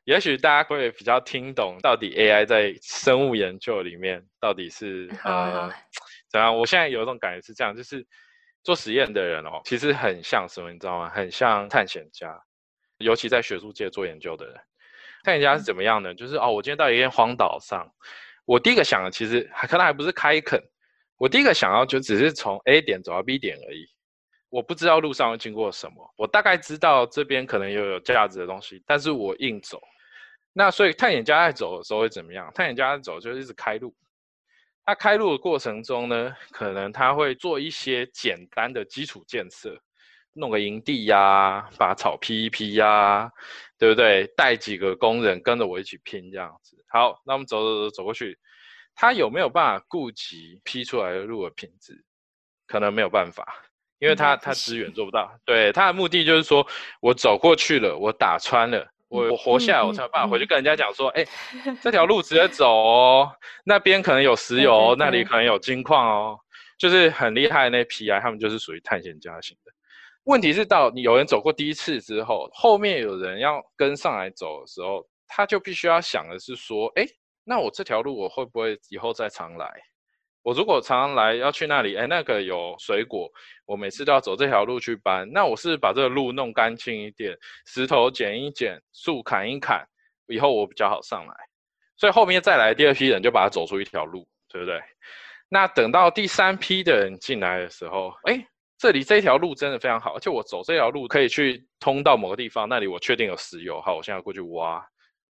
[0.05, 5.71] 也许大家会比较听懂，到底 AI 在生物研究里面到底是呃
[6.29, 6.57] 怎样？
[6.59, 8.05] 我现在有一种感觉是这样，就是
[8.65, 11.09] 做实验的人哦，其实很像什么，你知道吗？
[11.09, 12.37] 很像探险家。
[12.99, 14.55] 尤其在学术界做研究的人，
[15.25, 16.15] 探险家是怎么样呢？
[16.15, 17.89] 就是哦，我今天到一片荒岛上，
[18.45, 20.61] 我第一个想的其实还可能还不是开垦，
[21.17, 23.87] 我第一个想要就只是从 A 点走到 B 点而已。
[24.51, 29.81] 我不知道路上会经过什么，我大概知道这边可能有有价值的东西，但是我硬走。
[30.53, 32.51] 那所以探险家在走的时候会怎么样？
[32.55, 33.95] 探险家在走就是一直开路。
[34.85, 39.81] 他开路的过程中呢，可能他会做一些简单的基础建设。
[40.35, 43.31] 弄个营地呀、啊，把草劈一劈呀、啊，
[43.79, 44.27] 对不对？
[44.37, 46.83] 带几个工人跟着我一起拼这样子。
[46.89, 48.39] 好，那我们走走走走过去，
[48.95, 52.03] 他有没有办法顾及劈出来的路的品质？
[52.67, 53.47] 可能没有办法，
[53.99, 55.39] 因为他他资源做不到。
[55.45, 56.67] 对，他的目的就是说，
[57.01, 61.25] 我走过去了，我打穿了，我我活下来，我才有办法回去跟人家讲说，哎、
[61.83, 63.31] 这条路直接走哦，
[63.65, 66.39] 那边可能有石油，那里可能有金矿哦，
[66.79, 69.73] 就是很厉害的那批啊，他们就是属于探险家型的。
[70.25, 77.05] 问题是到你有人走过第一次之后，后面有人要跟上来走的时候，他就必须要想的是说，哎，
[77.45, 79.71] 那我这条路我会不会以后再常来？
[80.43, 83.31] 我如果常常来要去那里，哎，那个有水果，
[83.67, 89.87] 我每次都要走这条路去搬，那我是把这个路弄干净一点，石头捡一捡，树砍一砍，
[90.27, 91.35] 以后我比较好上来。
[91.97, 94.81] 所以后面再来第二批人就把它走出一条路，对不对？
[95.49, 98.47] 那等到第三批的人进来的时候，哎。
[98.79, 103.81] 这里这条路真的非常好，而且我走这条路可以去通到某个地方，那里我确定有石油。
[103.81, 104.85] 好，我现在过去挖。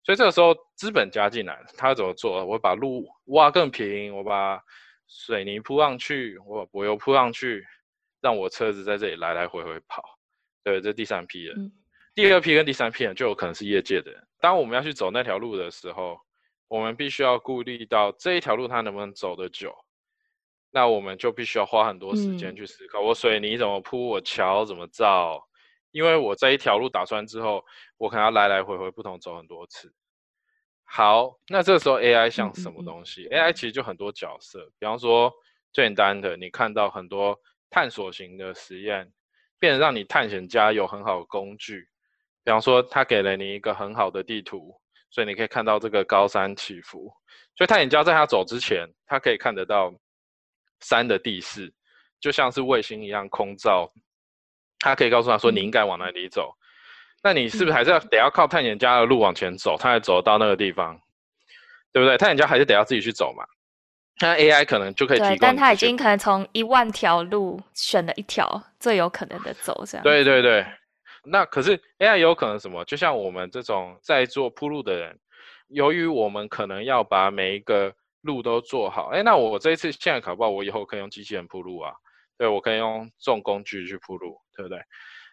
[0.04, 2.44] 所以这个时候资本家进来，他怎么做？
[2.44, 4.62] 我把路挖更平，我把
[5.12, 7.66] 水泥铺上去，我把柏油铺上去，
[8.20, 10.02] 让我车子在这里来来回回跑。
[10.62, 11.58] 对，这第三批人。
[11.58, 11.72] 嗯。
[12.14, 14.24] 第二批跟第三批人就有可能是业界的人。
[14.40, 16.18] 当我们要去走那条路的时候，
[16.68, 19.74] 我们必须要顾虑到这一条路它能不能走得久。
[20.70, 25.44] 那我们就必须要花很多时间去思考，我水泥怎么铺，我桥怎么造，
[25.90, 27.64] 因为我这一条路打穿之后，
[27.96, 29.92] 我可能要来来回回不同走很多次。
[30.92, 35.32] 好，那这个时候 AI 像什么东西？AI 其实就很多角色，比方说
[35.72, 37.38] 最简单的，你看到很多
[37.70, 39.08] 探索型的实验，
[39.58, 41.88] 变得让你探险家有很好的工具。
[42.42, 44.74] 比方说，他给了你一个很好的地图，
[45.10, 47.12] 所以你可以看到这个高山起伏，
[47.56, 49.94] 所以探险家在他走之前，他可以看得到。
[50.82, 51.70] 山的地势
[52.20, 53.92] 就像是卫星一样空照，
[54.78, 56.56] 他可以告诉他说，你应该往哪里走。
[57.22, 61.00] 嗯、那你是不是还是要得要靠探险家的路往前走，他才走得到那个地方，
[61.92, 62.16] 对不对？
[62.16, 63.44] 探险家还是得要自己去走嘛。
[64.22, 70.02] 那 AI 可能就可以提供，但他已经可能从一万条路选了一条最有可能的走，这样。
[70.02, 70.64] 对对对。
[71.22, 72.84] 那可是 AI 有可能什么？
[72.84, 75.18] 就像我们这种在做铺路的人，
[75.68, 81.92] 由于我们可能要把每一个路都做好，哎，那我这一次现在考不好，我以后可以用机器人铺路啊，
[82.38, 84.78] 对，我可以用这种工具去铺路，对不对？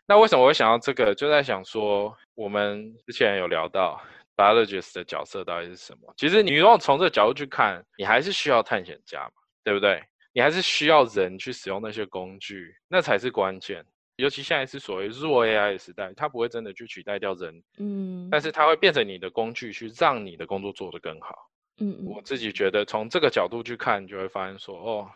[0.07, 1.13] 那为什么我会想到这个？
[1.13, 4.01] 就在想说，我们之前有聊到
[4.37, 6.13] biologist 的角色到底是什么？
[6.15, 10.01] 其实你如果从这个角度去看，你还是需要探险家嘛，对不对？
[10.31, 13.83] 你还是需要人去使用那些工具，那才是关键。
[14.15, 21.35] 尤其现在是所谓弱 AI 的时代，它不会真的去取代掉人，嗯，但是它会变成你的工具，去让你的工作做得更好。
[21.79, 25.11] 嗯，我自己觉得从这个角度去看，就会发现说，哦，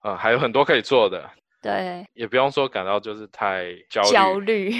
[0.00, 1.28] 啊、呃，还有很多可以做的。
[1.60, 4.10] 对，也不用说感到就是太焦虑。
[4.10, 4.70] 焦虑。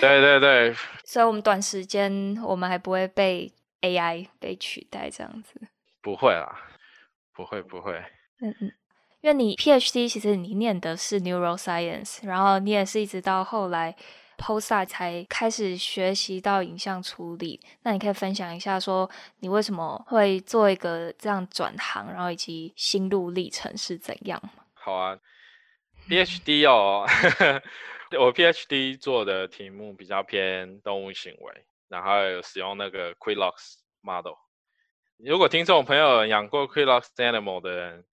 [0.00, 0.74] 对对对。
[1.04, 5.60] 所以，我们短时间我们还不会被 AI 被取代这样子。
[6.00, 6.54] 不会啦，
[7.34, 7.92] 不会不会。
[8.40, 8.72] 嗯嗯，
[9.20, 13.96] 因为你 PhD 其实你念的是 Neuroscience，然后你也是一直到后来。
[14.38, 24.42] Postdoc 才开始学习到影像处理，那你可以分享一下，说你为什么会做一个这样转行，然后以及心路历程是怎样？
[24.74, 25.16] 好啊
[26.08, 27.06] ，PhD 哦，
[28.18, 34.34] 我 PhD 做的题目比较偏动物行为，然后有使用那个 Quillox model。
[35.18, 38.04] 如果听众朋友养过 Quilox animal 的人，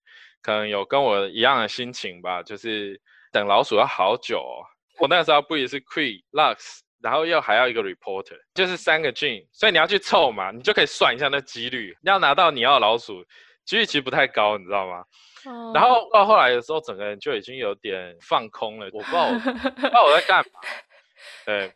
[0.41, 4.63] 可能有跟我一样的心情吧，就是等老鼠要好久哦。
[4.99, 13.25] 我那时候不也是 Cre Lux，然后又还要一个 reporter，就是三个 gene，所以你要去凑嘛，你就可以算一下那几率，你要拿到你要的老鼠，
[13.69, 15.03] 几率其实不太高，你知道吗？
[15.45, 20.59] 哦、然后到后来的时候，整个人就已经有点放空了，我不知道我不知道我在干嘛。
[21.45, 21.71] 对，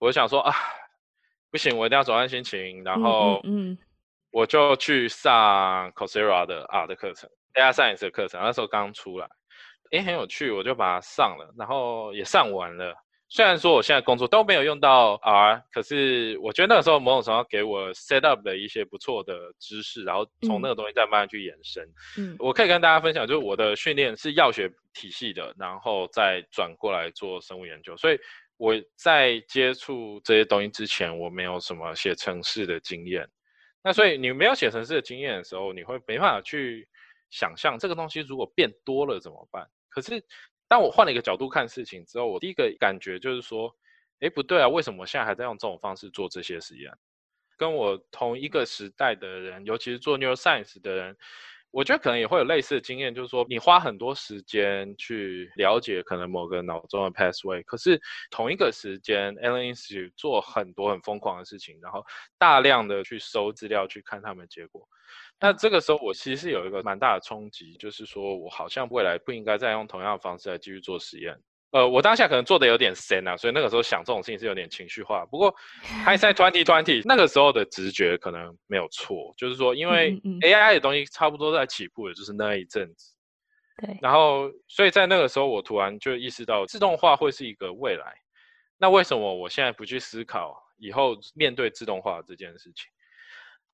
[0.00, 0.52] 我就想说啊，
[1.52, 3.78] 不行，我一定要转换心情，然后嗯，
[4.32, 9.28] 我就去上 Coursera 的 R 的课程，AI Science 的课程，那时候刚出来，
[9.92, 12.94] 诶，很有趣，我就把它上了，然后也上完了。
[13.34, 21.82] 虽然说我现在工作都没有用到 R，可是我觉得那个时候某种程度给我 set up 的一些不错的知识，然后从那个东西再慢慢去延伸。
[22.18, 27.96] 嗯，我可以跟大家分享，就是我的训练是药学体系的，然后再转过来做生物研究。
[27.96, 28.18] 所以
[28.58, 33.26] 我在接触这些东西之前，我没有什么写程式的经验。
[33.82, 36.86] 那所以你没有写程式的经验的时候，你会没办法去
[37.30, 39.66] 想象这个东西如果变多了怎么办？
[39.88, 40.22] 可是。
[40.72, 43.76] 当我换了一个角度看事情之后，我第一个感觉就是说，
[44.20, 46.90] 哎，不对啊，为什么我现在还在用这种方式做这些实验？
[47.58, 51.16] 跟我同一个时代的人，尤其是做 neuroscience 的人，
[51.72, 62.04] 我觉得可能也会有类似的经验，就是说，你花很多时间去了解可能某个脑中的 pathway，可是同一个时间，Allen Institute 做很多很疯狂的事情，然后
[62.38, 64.86] 大量的去收资料，去看他们的结果。
[65.40, 71.36] 那这个时候，我其实是有一个蛮大的冲击，就是说我好像未来不应该再用同样的方式来继续做实验。
[71.72, 75.24] 呃，我当下可能做的有点深啊，所以那个时候想这种事情是有点情绪化。
[75.26, 75.54] 不过，
[76.06, 83.14] hindsight 2020那个时候的直觉可能没有错，就是说，因为 AI 的东西差不多在起步的，就是那一阵子。
[83.78, 83.98] 对。
[84.02, 88.14] 然后，所以在那个时候，我突然就意识到自动化会是一个未来。
[88.76, 92.84] 那为什么我现在不去思考以后面对自动化这件事情？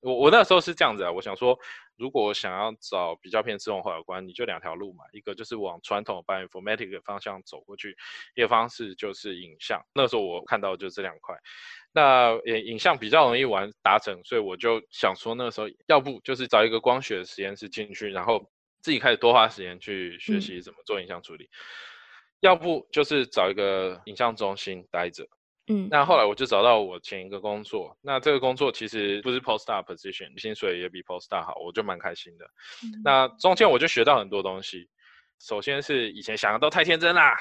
[0.00, 1.58] 我我那时候是这样子啊，我想说，
[1.96, 7.96] 如果想要找比较偏自动化有关，你就两条路嘛，一个就是往传统 bioinformatics 的方向走过去，
[8.34, 9.84] 一个方式就是影像。
[9.92, 11.34] 那时候我看到就这两块，
[11.92, 18.48] 那影影像比较容易完达成，所以我就想说，那时候要不就是找一个光学实验室进去，然后
[18.80, 21.50] 自己开始多花时间去学习怎么做影像处理，嗯、
[22.40, 25.26] 要不就是找一个影像中心待着。
[25.68, 32.46] 嗯，那后来我就找到我前一个工作，那这个工作其实不是 postdoc position，薪水也比 postdoc 好，我就蛮开心的。
[32.82, 34.88] 嗯、那中间我就学到很多东西，
[35.38, 37.36] 首先是以前想的都太天真啦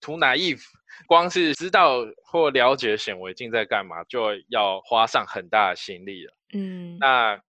[0.00, 0.62] ，too naive，
[1.08, 6.32] 光是知道或了解显微镜在干嘛，就要花上很大的心力了。
[6.54, 7.40] 嗯，那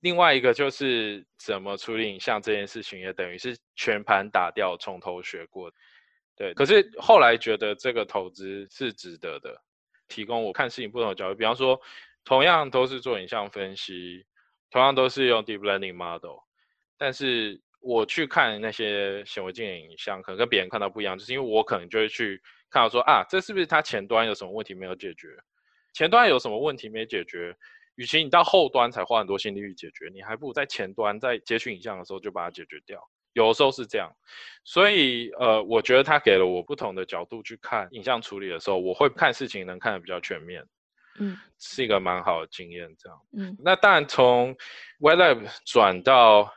[0.00, 5.72] 另外一个就是怎么处理影像这件事情，也等于是全盘打掉，从头学过。
[6.36, 9.56] 对，可是后来觉得这个投资是值得的，
[10.08, 11.34] 提供我看事情不同的角度。
[11.34, 11.80] 比方说，
[12.24, 14.24] 同样都是做影像分析，
[14.70, 16.38] 同样都是用 deep learning model，
[16.98, 25.28] 但是我去看那些显微镜的影像，可能跟别人看到不一样，就是因为我可能就会去看到说啊，这是不是它前端有什么问题没有解决？
[25.92, 27.56] 前端有什么问题没解决？
[27.94, 33.00] 与其你到后端才花很多心力去解决，你还不如在前端在接取影像的时候就把它解决掉。
[33.34, 34.10] 有的时候是这样，
[34.64, 40.64] 所以呃，我觉得他给了我不同的角度去看影像处理的时候，我会看事情能看得比较全面，
[41.18, 44.56] 嗯，是一个蛮好的经验，这样，嗯，那当然从
[45.00, 46.52] wet lab 转到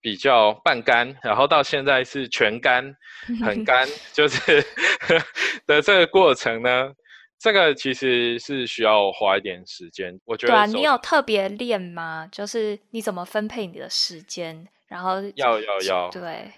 [0.00, 2.94] 比较半干，然后到现在是全干，
[3.42, 4.64] 很干， 就是
[5.66, 6.92] 的这个过程呢，
[7.38, 10.52] 这个其实是需要花一点时间，我觉得。
[10.52, 12.28] 对啊，你有特别练吗？
[12.32, 14.66] 就是你怎么分配你的时间？
[14.90, 16.52] 然后要要要对，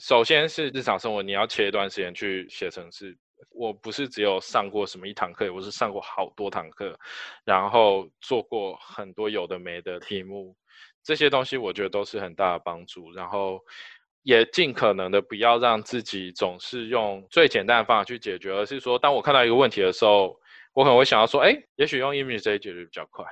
[0.00, 3.14] 首先是日常生活，你要切一段时间去写程式。
[3.50, 6.98] 我不是只有上过什么一堂课，我是上过好多堂课，
[7.44, 10.56] 然后做过很多有的没的题目，
[11.02, 13.12] 这些东西我觉得都是很大的帮助。
[13.12, 13.60] 然后
[14.22, 20.40] 也尽可能的不要让自己总是用最简单的方法去解决，而是说，当我看到一个问题的时候，
[20.72, 23.26] 我可能会想要说，哎，也许用 ImageJ 解决比较快，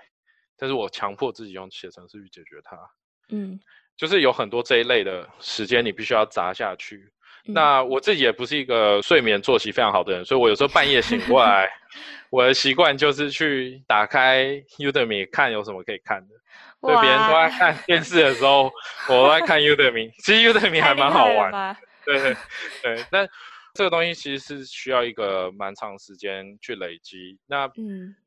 [0.59, 2.77] 但是我强迫自己用写程式去解决它。
[3.31, 3.59] 嗯。
[3.97, 6.97] 就是有很多这一类的时间，你必须要砸下去。
[7.47, 7.55] 嗯。
[7.55, 11.71] 那我自己也不是一个睡眠作息非常好的人，所以我有时候半夜醒过来，
[12.31, 14.47] 我的习惯就是去打开
[14.79, 16.35] Udemy 看有什么可以看的。
[16.81, 18.71] 对，别人都在看电视的时候，
[19.09, 20.11] 我都在看 Udemy。
[20.23, 21.77] 其实 Udemy 还蛮好玩。
[22.05, 22.37] 对对
[22.83, 23.29] 对，但
[23.75, 27.39] 这个东西其实是需要一个蛮长时间去累积。
[27.47, 27.71] 那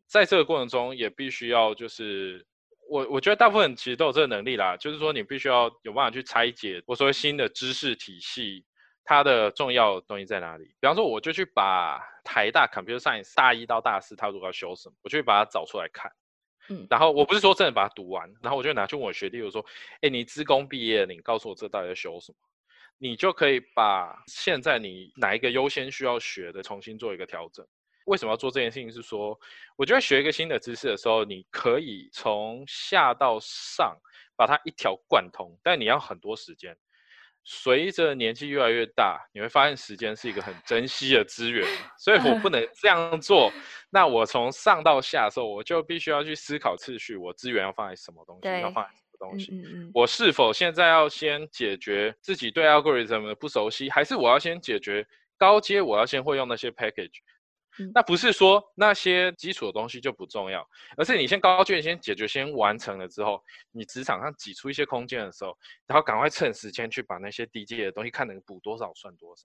[0.08, 2.46] 在这个过程中，也必须要就是。
[2.90, 8.66] 我我觉得大部分人其实都有这个能力啦，就是说你必须要有办法去拆解我所谓新的知识体系，
[9.04, 10.66] 它的重要的东西在哪里。
[10.80, 16.12] 比方说，我就去把台大 Computer Science 大一到大四，他如果要修什么，我就去把它找出来看。
[16.70, 19.66] 嗯，然后我不是说真的把它读完，然后我就拿去问我学弟，我说
[20.02, 22.38] ：“哎，你资工毕业，你告诉我这到底在修什么？”
[23.00, 27.66] 你就可以把现在你哪一个优先需要学的重新做一个调整。
[28.08, 28.92] 为什么要做这件事情？
[28.92, 29.38] 是说，
[29.76, 33.96] 我觉得学一个新的知识的时候，你可以从下到上
[34.36, 36.76] 把它一条贯通，但你要很多时间。
[37.50, 41.66] 随着年纪越来越大，你会发现时间是一个很珍惜的资源，
[41.98, 43.50] 所以我不能这样做。
[43.90, 49.52] 那我从上到下的时候，我就必须要去思考次序，我资源要放在什么东西，要放在什么东西。
[49.54, 57.20] 嗯嗯，我是否现在要先解决自己对 algorithm 的不熟悉，还是我要先解决高阶，我要先会用那些 package？
[57.94, 69.44] 那不是说那些基础的东西就不重要，而是你先高卷先解决，先完成了之后，你职场上挤出一些空间的时候，然后赶快趁时间去把那些低阶的东西看能补多少算多少。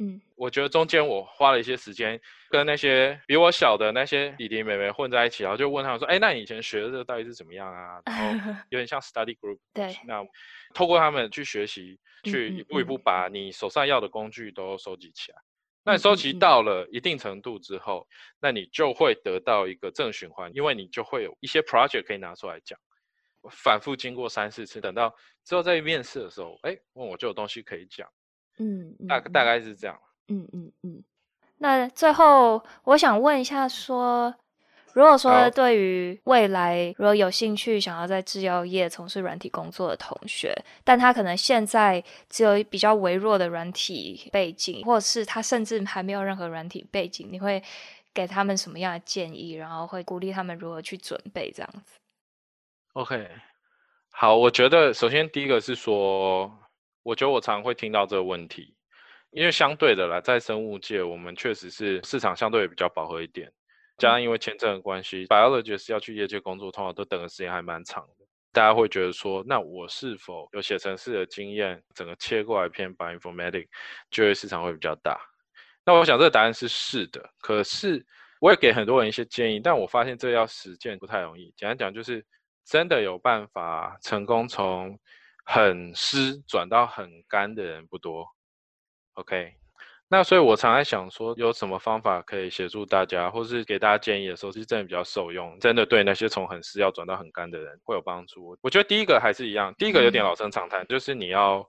[0.00, 9.58] 嗯，我觉得中间我花了一些时间跟那些比我小的那些弟弟妹妹混在一起，然后就问他们说：“哎，那你以前学的这个到底是怎么样啊？”然后 有点像 study group。
[9.74, 9.96] 对。
[10.06, 10.24] 那
[10.72, 15.38] 透过他们去学习，去一步一步把你手上要的工具都收集起来。
[15.88, 18.06] 那你收集到了一定程度之后，
[18.38, 22.78] 那你就会得到一个正循环，因为你就会有一些 project 可以拿出来讲。
[23.50, 25.16] 反复经过三四次，等到
[25.46, 28.06] 之后在面试的时候，哎，问我就有东西可以讲。
[28.58, 29.98] 嗯，大、嗯、大概是这样。
[30.26, 31.02] 嗯嗯嗯。
[31.56, 34.34] 那最后我想问一下说。
[34.94, 47.62] 如果说对于未来如果有兴趣想要在制药业从事软体工作的同学，但他可能现在只有比较微弱的软体背景，或者是他甚至还没有任何软体背景，你会
[48.12, 49.52] 给他们什么样的建议？
[49.52, 51.98] 然后会鼓励他们如何去准备这样子
[52.94, 53.28] ？OK，
[54.10, 56.52] 好，我觉得首先第一个是说，
[57.04, 58.74] 我觉得我常常会听到这个问题，
[59.30, 63.52] 因为相对的啦在生物界，我们确实是市场相对比较饱和一点。
[63.98, 68.24] 加上因为签证的关系，biologist 要去业界工作，通常都等的时间还蛮长的。
[68.52, 73.68] 大家会觉得说，那我是否有写程式的经验，整个切过来偏 bioinformatics，
[74.10, 75.20] 就业市场会比较大？
[75.84, 77.28] 那我想这个答案是是的。
[77.40, 78.04] 可是
[78.40, 81.52] 我也给很多人一些建议，但我发现这要实践不太容易。
[81.56, 82.24] 简单讲，就是
[82.64, 84.98] 真的有办法成功从
[85.44, 88.26] 很湿转到很干的人不多。
[89.14, 89.54] OK。
[90.10, 98.56] 那所以，我常在想说，有什么方法可以协助大家，或是给大家建议的时候，是真的比较受用，真的对那些从很湿要转到很干的人会有帮助。
[98.62, 101.62] 我觉得第一个还是一样，第一个有点老生常谈，就是你要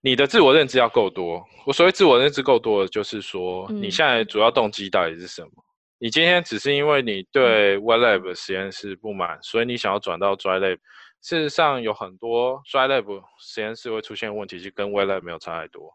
[0.00, 1.44] 你的自我认知要够多。
[1.66, 5.50] 我所谓自我认知够多的，就是说你现在主要动机到底是什么？
[5.98, 10.78] 你今天只是因为你对 Wet Lab 实验室不满，所以你想要转到 Dry Lab。
[11.20, 15.94] 事实上，有很多 Dry Lab 实验室会出现问题，就跟 Wet Lab 没有差太多。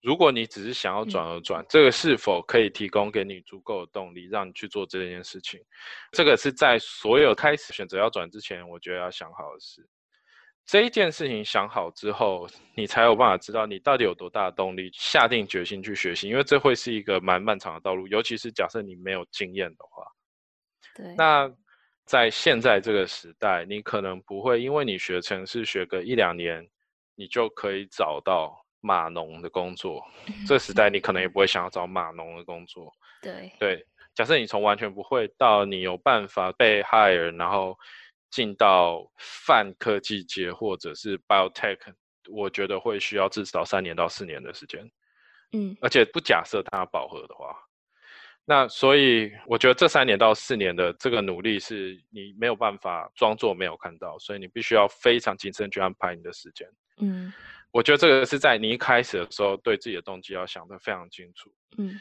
[0.00, 5.60] 如果你只是想要转而转，嗯，这个是否可以提供给你足够的动力，让你去做这件事情？
[6.12, 9.84] 这个是在所有开始选择要转之前，我觉得要想好的事。
[10.64, 12.46] 这一件事情想好之后，
[12.76, 20.04] 你才有办法知道你到底有多大的动力，下定决心去学习，因为这会是一个蛮漫长的道路，尤其是假设你没有经验的话。
[20.94, 21.14] 对。
[21.16, 21.50] 那
[22.04, 26.64] 在现在这个时代，你可能不会因为你学程式学个一两年，
[27.16, 28.64] 你就可以找到。
[28.80, 30.04] 码农的工作，
[30.46, 32.92] 这个 时代你可能也不会想要找码农的工作。
[33.20, 37.76] 对对，假设你从完全不会到你有办法被 hire，然后
[38.30, 41.78] 进到泛科技界或者是 biotech，
[42.30, 44.88] 我觉得会需要至少三年到四年的时间。
[45.52, 47.56] 嗯，而且不假设它饱和的话，
[48.44, 56.68] 那所以我觉得这三年到四年的这个努力是你没有办法装作没有看到，所以你必须要非常谨慎去安排你的时间。
[57.00, 57.32] 嗯。
[57.70, 61.52] 我觉得这个是在你一开始的时候，对自己的动机要想得非常清楚。
[61.76, 62.00] 嗯，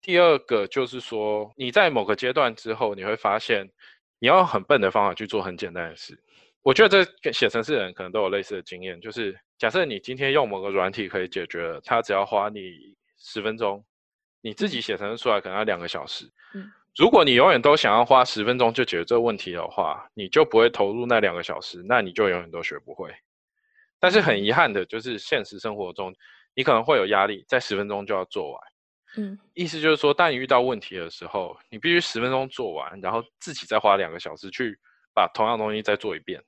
[0.00, 3.70] 第二个就是说，你在某个阶段之后，你会发现，
[4.18, 6.18] 你要用很笨的方法去做很简单的事。
[6.62, 13.84] 我觉得这写程式的人可能都有类似的经验，就是假设你今天用某个软体可以解决了，它只要花你十分钟，
[14.40, 16.24] 你自己写程式出来可能要两个小时。
[16.54, 23.12] 嗯，如果你永远都想要花十分钟就解决这个问题的话，你就不会投入那两个小时，那你就永远都学不会。
[24.02, 26.12] 但是很遗憾的就是，现实生活中，
[26.56, 28.60] 你可能会有压力，在十分钟就要做完。
[29.16, 34.76] 嗯，意思就是说，当你遇到问题的时候，你必须十分钟做完，然后自己再花两个小时去
[35.14, 36.42] 把同样东西再做一遍。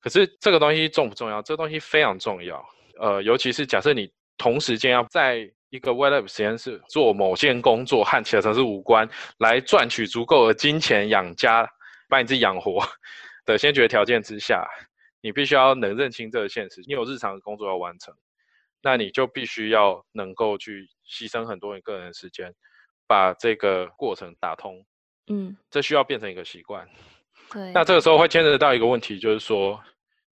[0.00, 1.40] 可是这个东西重不重要？
[1.42, 2.60] 这个东西非常重要。
[2.98, 11.70] 呃，尤其是假设你同时间要在一个 Wet Lab 实验室做某件工作和其他城市无关，来赚取足够的金钱养家，
[12.08, 12.84] 把你自己养活
[13.44, 14.66] 的先决条件之下。
[15.20, 18.14] 你必须要能认清这个现实，你有日常的工作要完成，
[18.82, 22.54] 那你就必须要能够去牺牲很多你个人的时间，
[23.06, 24.84] 把这个过程打通。
[25.28, 26.88] 嗯，这需要变成一个习惯。
[27.52, 27.70] 对。
[27.72, 29.80] 那这个时候会牵扯到一个问题，就是说，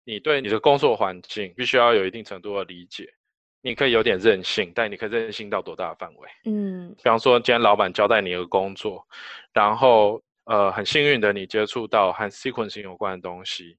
[0.04, 3.12] 你对你的工作环境必须要有一定程度的理解。
[3.60, 6.28] 你可以有点任性，但你可以任性到多大的范围？
[6.46, 6.94] 嗯。
[6.96, 9.06] 比方说，今天老板交代你一个工作，
[9.52, 13.76] 然后呃，很幸运的你接触到和 sequencing 有关的东西。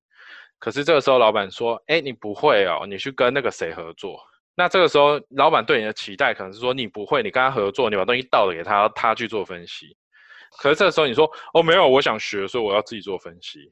[0.59, 4.19] 可是这个时候老板说，哎，你不会哦，你去跟那个谁合作。
[4.55, 9.95] 那这个时候老板对你的期待可能是说，你不会，你跟他合作，你把东西倒了给他，他去做分析。
[10.61, 13.71] 可是这个时候你说，哦，没有，我想学，所以我要自己做分析。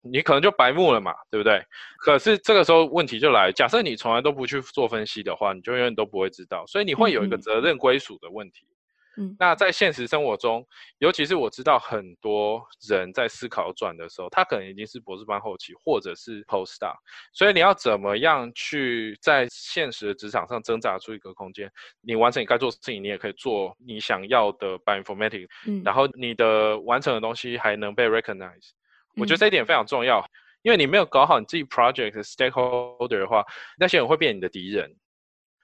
[0.00, 1.60] 你可能就白目了嘛，对不对？
[1.98, 8.66] 可是这个时候问题就来，假设你从来都不去做分析的话，你就永远都不会知道，所以你会有一个责任归属的问题。
[8.66, 8.77] 嗯，
[9.38, 10.66] 那在现实生活中，
[10.98, 16.94] 尤其是我知道很多人在思考转的时候，他可能已经是博士班后期或者是 postdoc，
[17.32, 21.70] 所以你要怎么样去在现实的职场上挣扎出一个空间？
[22.00, 28.70] 你完成你该做的事情，你也可以做你想要的 bioinformatics，嗯，然后你的完成的东西还能被 recognize。
[29.16, 30.30] 我觉得这一点非常重要，嗯，
[30.62, 33.44] 因为你没有搞好你自己 project 的 stakeholder 的话，
[33.78, 34.94] 那些人会变你的敌人，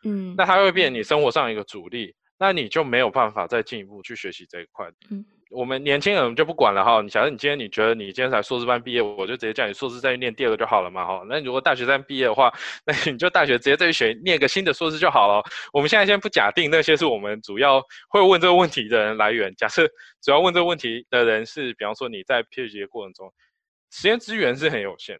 [0.03, 2.15] 嗯，那他会变你生活上一个阻力，
[2.45, 4.87] 那你就没有办法再进一步去学习这一块。
[5.11, 11.23] 嗯，我们年轻人就不管了哈，你假设你今天你觉得你今天才硕士班毕业，我就直接叫你硕士再去念第二个就好了嘛哈。
[11.27, 12.53] 那如果大学生毕业的话，
[12.85, 15.43] 那你就大学直接再去学念个新的硕士就好了。
[15.73, 19.89] 我们现在先不假定那些是我们主要会问这个问题的人来源，假设
[20.23, 23.33] 主要问这个问题的人是，比方说你在 PhD 的过程中。
[23.91, 25.17] 时间资源是很有限，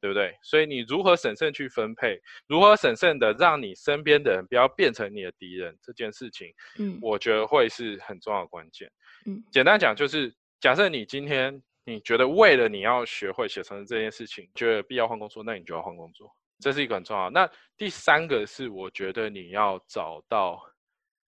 [0.00, 0.36] 对，不对？
[0.42, 8.90] 所以你如何审慎去分配，如何审慎的让你身边的人不要变成你的敌人，这件事情，嗯，我觉得会是很重要的关键。
[9.26, 17.28] 嗯，简单讲就是，假设你今天你觉得为了你要学会写程式这件事情，觉得必要换工作，那你就要换工作，这是一个很重要。
[17.30, 20.60] 那第三个是，我觉得你要找到，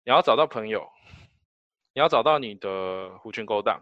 [0.06, 0.88] 你要找到朋友，
[1.94, 3.82] 你要找到你的狐群狗党。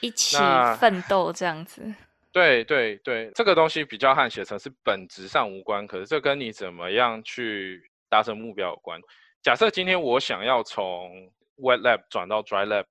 [0.00, 0.36] 一起
[0.78, 1.92] 奋斗这样子，
[2.38, 9.00] 对对对，这个东西比较和写程式本质上无关，可是这跟你怎么样去达成目标有关。
[9.42, 11.10] 假设今天我想要从
[11.56, 12.84] Wet Lab 转到 Dry Lab，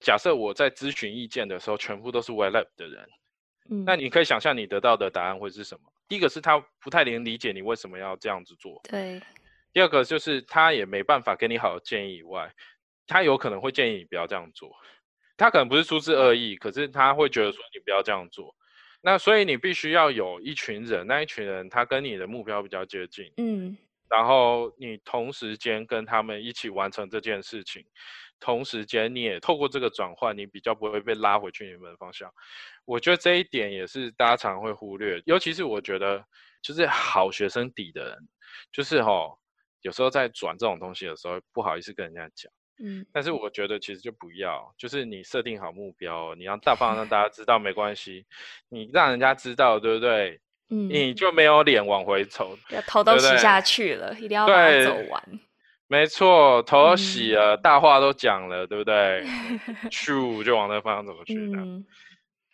[0.00, 3.08] 假设我在咨询意见的时候全部都是 Wet Lab 的人，
[3.70, 5.92] 嗯，那你可以想象你得到的答案会是什么？
[6.08, 9.22] 第一个是他不太能理解你为什么要这样子做，对。
[9.72, 12.52] 第二个就是他也没办法给你好的建议以外，
[13.06, 14.74] 他有可能会建议你不要这样做。
[15.36, 18.52] 他可能不是出自恶意，可是他会觉得说你不要这样做，
[19.00, 23.76] 那所以你必须要有一群人，那一群人他跟你的目标比较接近，嗯，
[24.10, 27.84] 然后你同时间跟他们一起完成这件事情，
[28.40, 32.28] 同时间你也透过这个转换，你比较不会被拉回去你们的方向。
[32.84, 36.24] 我觉得这一点也是大家常常会忽略，尤其是我觉得
[36.60, 38.18] 就是好学生底的人，
[38.72, 39.38] 就是哦，
[39.82, 42.52] 有时候在转这种东西的时候，不好意思跟人家讲。
[42.80, 48.24] 嗯，但是我觉得其实就不要，就是你设定好目标，你让大方让大家知道没关系，
[48.68, 50.40] 你让人家知道，对不对？
[50.70, 52.56] 嗯，你就没有脸往回走，
[52.86, 55.40] 头都洗下去了，对对，一定要把它走完。
[55.86, 59.24] 没错，头都洗了，嗯、大话都讲了，对不对？
[59.90, 61.56] 咻，就往那方向走过去的。
[61.56, 61.86] 嗯，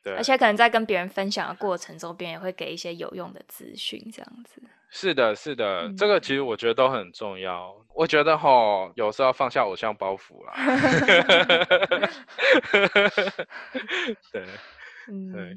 [0.05, 0.15] 对。
[0.15, 4.63] 而且可能在跟别人分享的过程中，别人也会给一些有用的资讯，这样子。
[4.97, 7.75] 是的，是的，嗯，这个其实我觉得都很重要。
[7.97, 10.55] 我觉得吼，有时候要放下偶像包袱啦。
[14.33, 14.47] 对，
[15.11, 15.53] 嗯，对。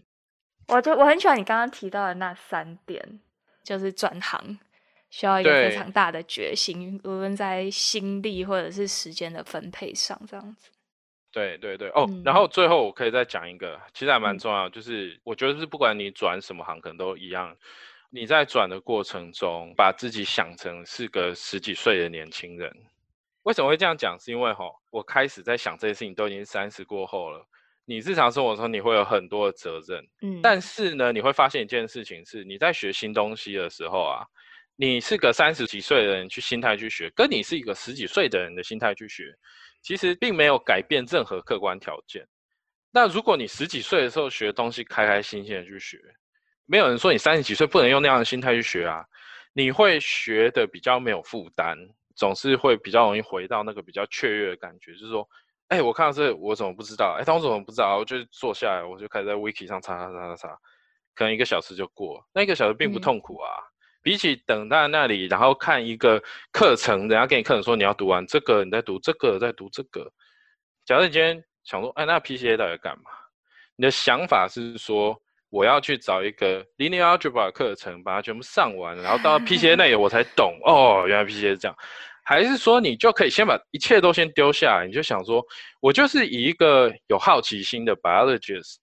[0.69, 3.19] 我就我很喜欢你刚刚提到的那三点，
[3.63, 4.57] 就是转行
[5.11, 10.71] 需要一个非常大的决心，无论在心力或者是时间的分配上，这样子。
[11.31, 17.55] 对对对，哦，嗯，然后最后我可以再讲一个，其实还蛮重要，嗯，就是我觉得是不管你转什么行，可能都一样。
[18.09, 22.71] 你在转的过程中，把自己想成是个十几岁的年轻人，
[23.43, 24.17] 为什么会这样讲？
[24.19, 27.45] 是因为哈，我开始在想这些事情都已经三十过后了。
[27.83, 34.23] 你日常生活中你会有很多的责任，嗯，但是呢，你会发现一件事情是，你在学新东西的时候啊，
[34.75, 39.33] 你是个三十几岁的人去心态去学，跟你是一个十几岁的人的心态去学，
[39.81, 42.25] 其实并没有改变任何客观条件。
[42.91, 45.97] 那如果你十几岁的时候学东西，开开心心的去学。
[46.67, 49.05] 没有人说你三十几岁不能用那样的心态去学啊，
[49.53, 51.77] 你会学的比较没有负担，
[52.13, 55.27] 总是会比较容易回到那个比较雀跃的感觉，就是说，
[55.69, 57.17] 哎，我看到这我怎么不知道？
[57.17, 57.97] 哎，当时我怎么不知道？
[57.97, 60.59] 我就坐下来，我就开始在 Wiki 上查查查查查，
[61.15, 63.71] 可能一个小时就过，那一个小时并不痛苦啊，嗯、
[64.03, 70.11] 比起等在那里，然后看一个课程，人家给你课程说你要读完这个，你再读这个，再读这个。
[70.85, 73.09] 假设你今天想说，哎，那 PCA 到底干嘛？
[73.77, 75.17] 你的想法是说。
[75.49, 81.77] 我要去找一个 linear algebra 课程，把它全部上完，然后到 PCA 那里我才懂哦，原来 PCA 是这样。
[82.23, 85.41] 还是说你就可以先把一切都先丢下来，你就想说，
[85.79, 88.75] 我就是以一个有好奇心的 biologist，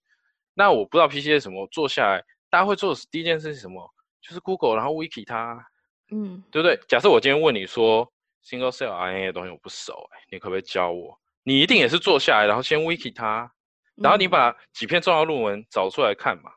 [0.55, 3.87] 那我不知道 PCA 是什么，我坐下来，大家会做的第一件事是什么？
[4.23, 5.63] 就是 Google，然后 Wiki 它，
[6.11, 6.81] 嗯，对不对？
[6.89, 8.11] 假设我今天问你说
[8.43, 11.21] single cell RNA 的东西我不熟，欸，你可不可以教我？
[11.43, 13.53] 你一定也是坐下来，然后先 Wiki 它。
[13.97, 16.51] 然后你把几篇重要论文找出来看嘛，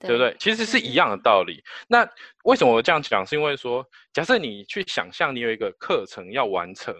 [0.00, 0.36] 对不对？
[0.40, 1.62] 其实是一样的道理。
[1.88, 2.08] 那
[2.44, 3.24] 为什么我这样讲？
[3.24, 6.94] 是因为说，假设你去想象你有一个课程要完成，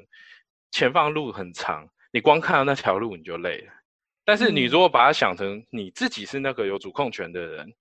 [0.71, 3.73] 前方路很长，你光看到那条路你就累了。
[4.25, 7.75] 但是你如果把它想成你自己是那个有主控权的人，嗯、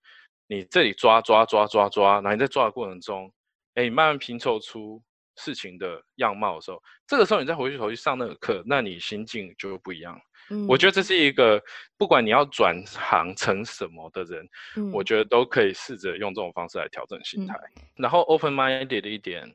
[0.47, 3.32] 你这里抓抓抓抓抓，然后你在抓的过程中，
[3.76, 5.02] 哎，你慢慢拼凑出
[5.42, 10.20] 事情的样貌的时候，这个时候你再回去头去上那个课，那你心境就不一样。
[10.50, 11.62] 嗯，我觉得这是一个
[11.98, 19.52] 不管你要转行成什么的人，嗯、我觉得都可以试着用这种方式来调整心态，嗯、然后 open minded 的一点，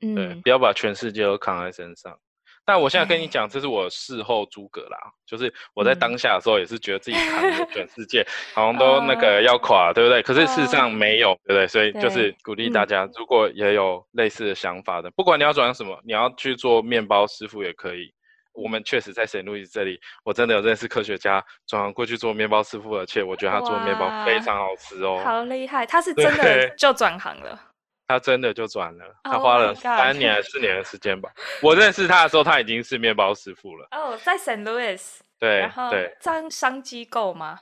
[0.00, 2.18] 嗯、对，不要把全世界都扛在身上。
[2.66, 10.20] 但我现在跟你讲，这是我事后诸葛啦，就是我在当下的时候也是觉得自己扛着全世界， 好像都那个要垮，对不对？
[10.22, 11.66] 可是事实上没有，对不对？
[11.68, 18.12] 所以就是鼓励大家，如果也有类似的想法的，不管你要转什么，你要去做面包师傅也可以。
[18.52, 25.20] 我们确实在沈路易这里，我真的有认识科学家转行过去做面包师傅，而且我觉得他做面包非常好吃哦。
[25.22, 27.60] 好厉害，他是真的 就转行了。
[28.08, 31.28] 他真的就转了，他花了三年四年的时间吧。
[31.60, 33.88] Oh、我认识他的时候，他已经是面包师傅了。
[33.90, 35.18] 哦，oh, 在 Louis。
[35.38, 37.60] 对，然后对，商商机构吗？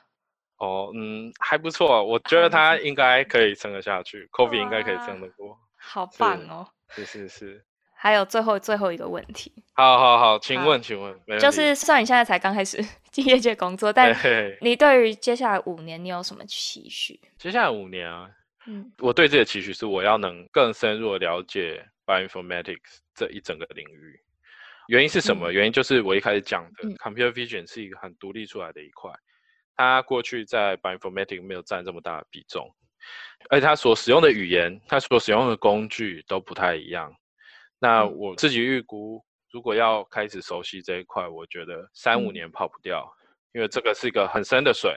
[0.59, 5.59] 哦，嗯，还不错，我觉得他应该可以撑得下去，Covid 应该可以撑得过。
[5.77, 6.69] 好棒哦！
[6.91, 7.65] 是是是。
[7.97, 9.51] 还有最后最后一个问题。
[9.73, 14.15] 好好好，请问，请问，就是虽然你现在才刚开始 进业界工作， 但
[14.61, 17.19] 你对于接下来五年你有什么期许？
[17.39, 18.29] 接下来五年啊。
[18.67, 24.19] 嗯，我对自己的期许是，我要能更深入的了解 bioinformatics 这一整个领域。
[24.89, 25.51] 原因是什么？
[25.51, 29.11] 嗯、原因就是我一开始讲的、嗯、computer vision 是一个很独立出来的一块，
[29.77, 32.67] 它过去在 bioinformatics 没有占这么大的比重，
[33.51, 37.15] 而且它所使用的语言，它所使用的工具都不太一样。
[37.79, 44.95] 那我自己预估，如果要开始熟悉这一块，我觉得三五年跑不掉，嗯、因为这个是一个很深的水，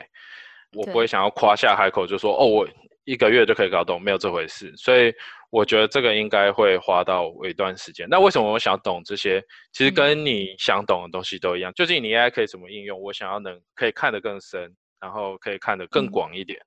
[0.74, 2.68] 我不会想要夸下海口就说哦我。
[3.08, 4.74] 一个月就可以搞懂，没有这回事。
[4.76, 5.14] 所以
[5.50, 8.06] 我觉得这个应该会花到一段时间。
[8.10, 9.42] 那为什么我想懂这些？
[9.72, 11.72] 其实跟你想懂的东西都一样。
[11.74, 13.02] 究竟你 AI 可以怎么应用？
[13.02, 16.60] 我想要能可以看得更深，然后可以看得更广一点。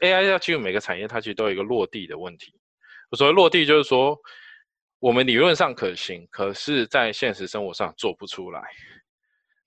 [0.00, 2.52] 嗯、AI 要进入每个产业，它其实都有一个落地的问题。
[3.10, 4.18] 我说落地就是说，
[4.98, 8.60] 我们理论上可行，可是在现实生活上做不出来。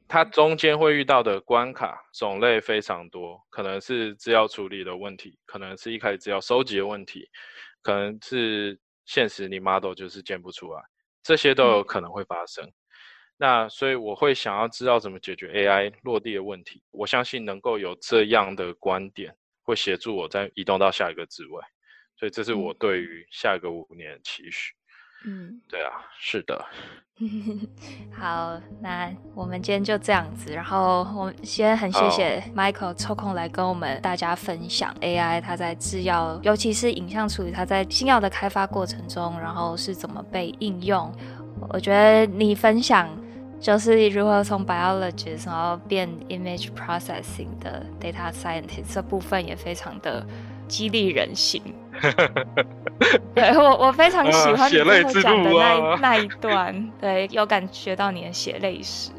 [0.07, 7.27] 它中间会遇到的关卡种类非常多，可能是资料处理的问题，可能是一开始资料收集的问题，
[7.81, 10.81] 可能是现实你 model 就是建不出来，
[11.23, 12.63] 这些都有可能会发生。
[12.65, 12.73] 嗯、
[13.37, 21.61] 那所以我会想要知道怎么解决 AI 落地的问题，我相信能够有这样的观点，会协助我再移动到下一个职位，
[22.15, 24.73] 所以这是我对于下一个五年的期许。
[25.25, 26.63] 嗯，对啊，是的。
[28.11, 30.51] 好，那我们今天就这样子。
[30.51, 41.09] 然后我们先很谢谢 Michael 抽空来跟我们大家分享 AI 它在制药，尤其是影像处理，它在新药的开发过程中，然后是怎么被应用。
[41.69, 43.09] 我觉得你分享
[43.61, 50.27] 就是如何从 biologist 然后变 image processing 的 data scientist 这部分也非常的
[50.67, 51.61] 激励人心。
[53.35, 59.11] 对我，我非常喜欢你最后讲的那、啊、那一段，对，有感觉到你的血泪史。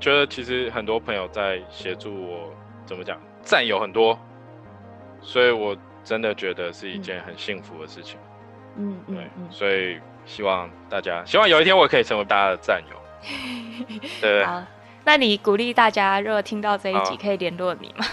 [0.00, 2.50] 觉得其实很多朋友在协助我，
[2.86, 4.18] 怎么讲，战友很多，
[5.20, 8.18] 所以我真的觉得是一件很幸福的事情。
[8.76, 12.96] 嗯，对，嗯嗯、所以希望大家，希望有一天我可以成为大家的战友。
[14.20, 14.44] 对。
[14.44, 14.62] 好
[15.04, 18.04] 那你鼓励大家，如果听到这一集，可以联络你吗？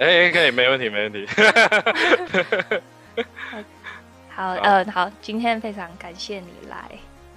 [0.00, 1.24] 哎、欸，可以，没问题，没问题。
[4.30, 6.90] 好，嗯呃，好，今天非常感谢你来。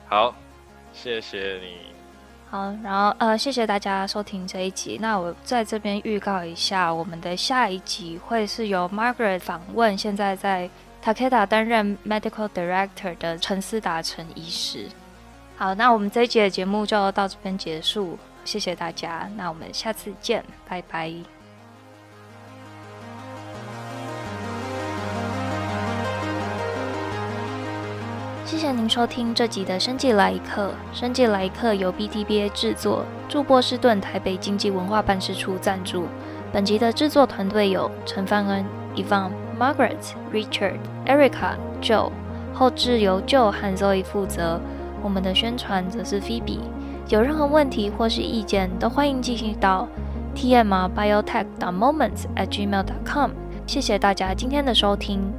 [0.08, 0.34] 好，
[0.94, 1.78] 谢谢你。
[2.50, 4.98] 好，然后呃，谢谢大家收听这一集。
[5.02, 10.70] 那我在这边预告一下，我们的下一集会是由 Margaret 访问现在在
[11.04, 14.88] Takeda 担任 Medical Director 的陈思达陈医师。
[15.58, 18.18] 好，那我们这一集的节目就到这边结束。
[18.46, 21.37] 谢谢大家，那我们下次见，拜拜。
[28.48, 36.06] 谢谢您收听这集的《生计来一课》，《生计来一课》由 BTBA 制作，驻波士顿台北经济文化办事处赞助。
[36.54, 38.64] 本集的制作团队有陈范恩、
[38.96, 39.98] Yvonne、Margaret、
[40.32, 42.10] Richard、Erica、Joe，
[42.54, 44.62] 后制由 Joe 和 Zoe 负责，
[45.04, 46.60] 我们的宣传则是 Phoebe。
[47.10, 49.90] 有任何问题或是意见，都欢迎寄信到
[50.38, 53.32] tmrbiotech.moments@gmail.com。
[53.66, 55.34] 谢谢大家今天的收听。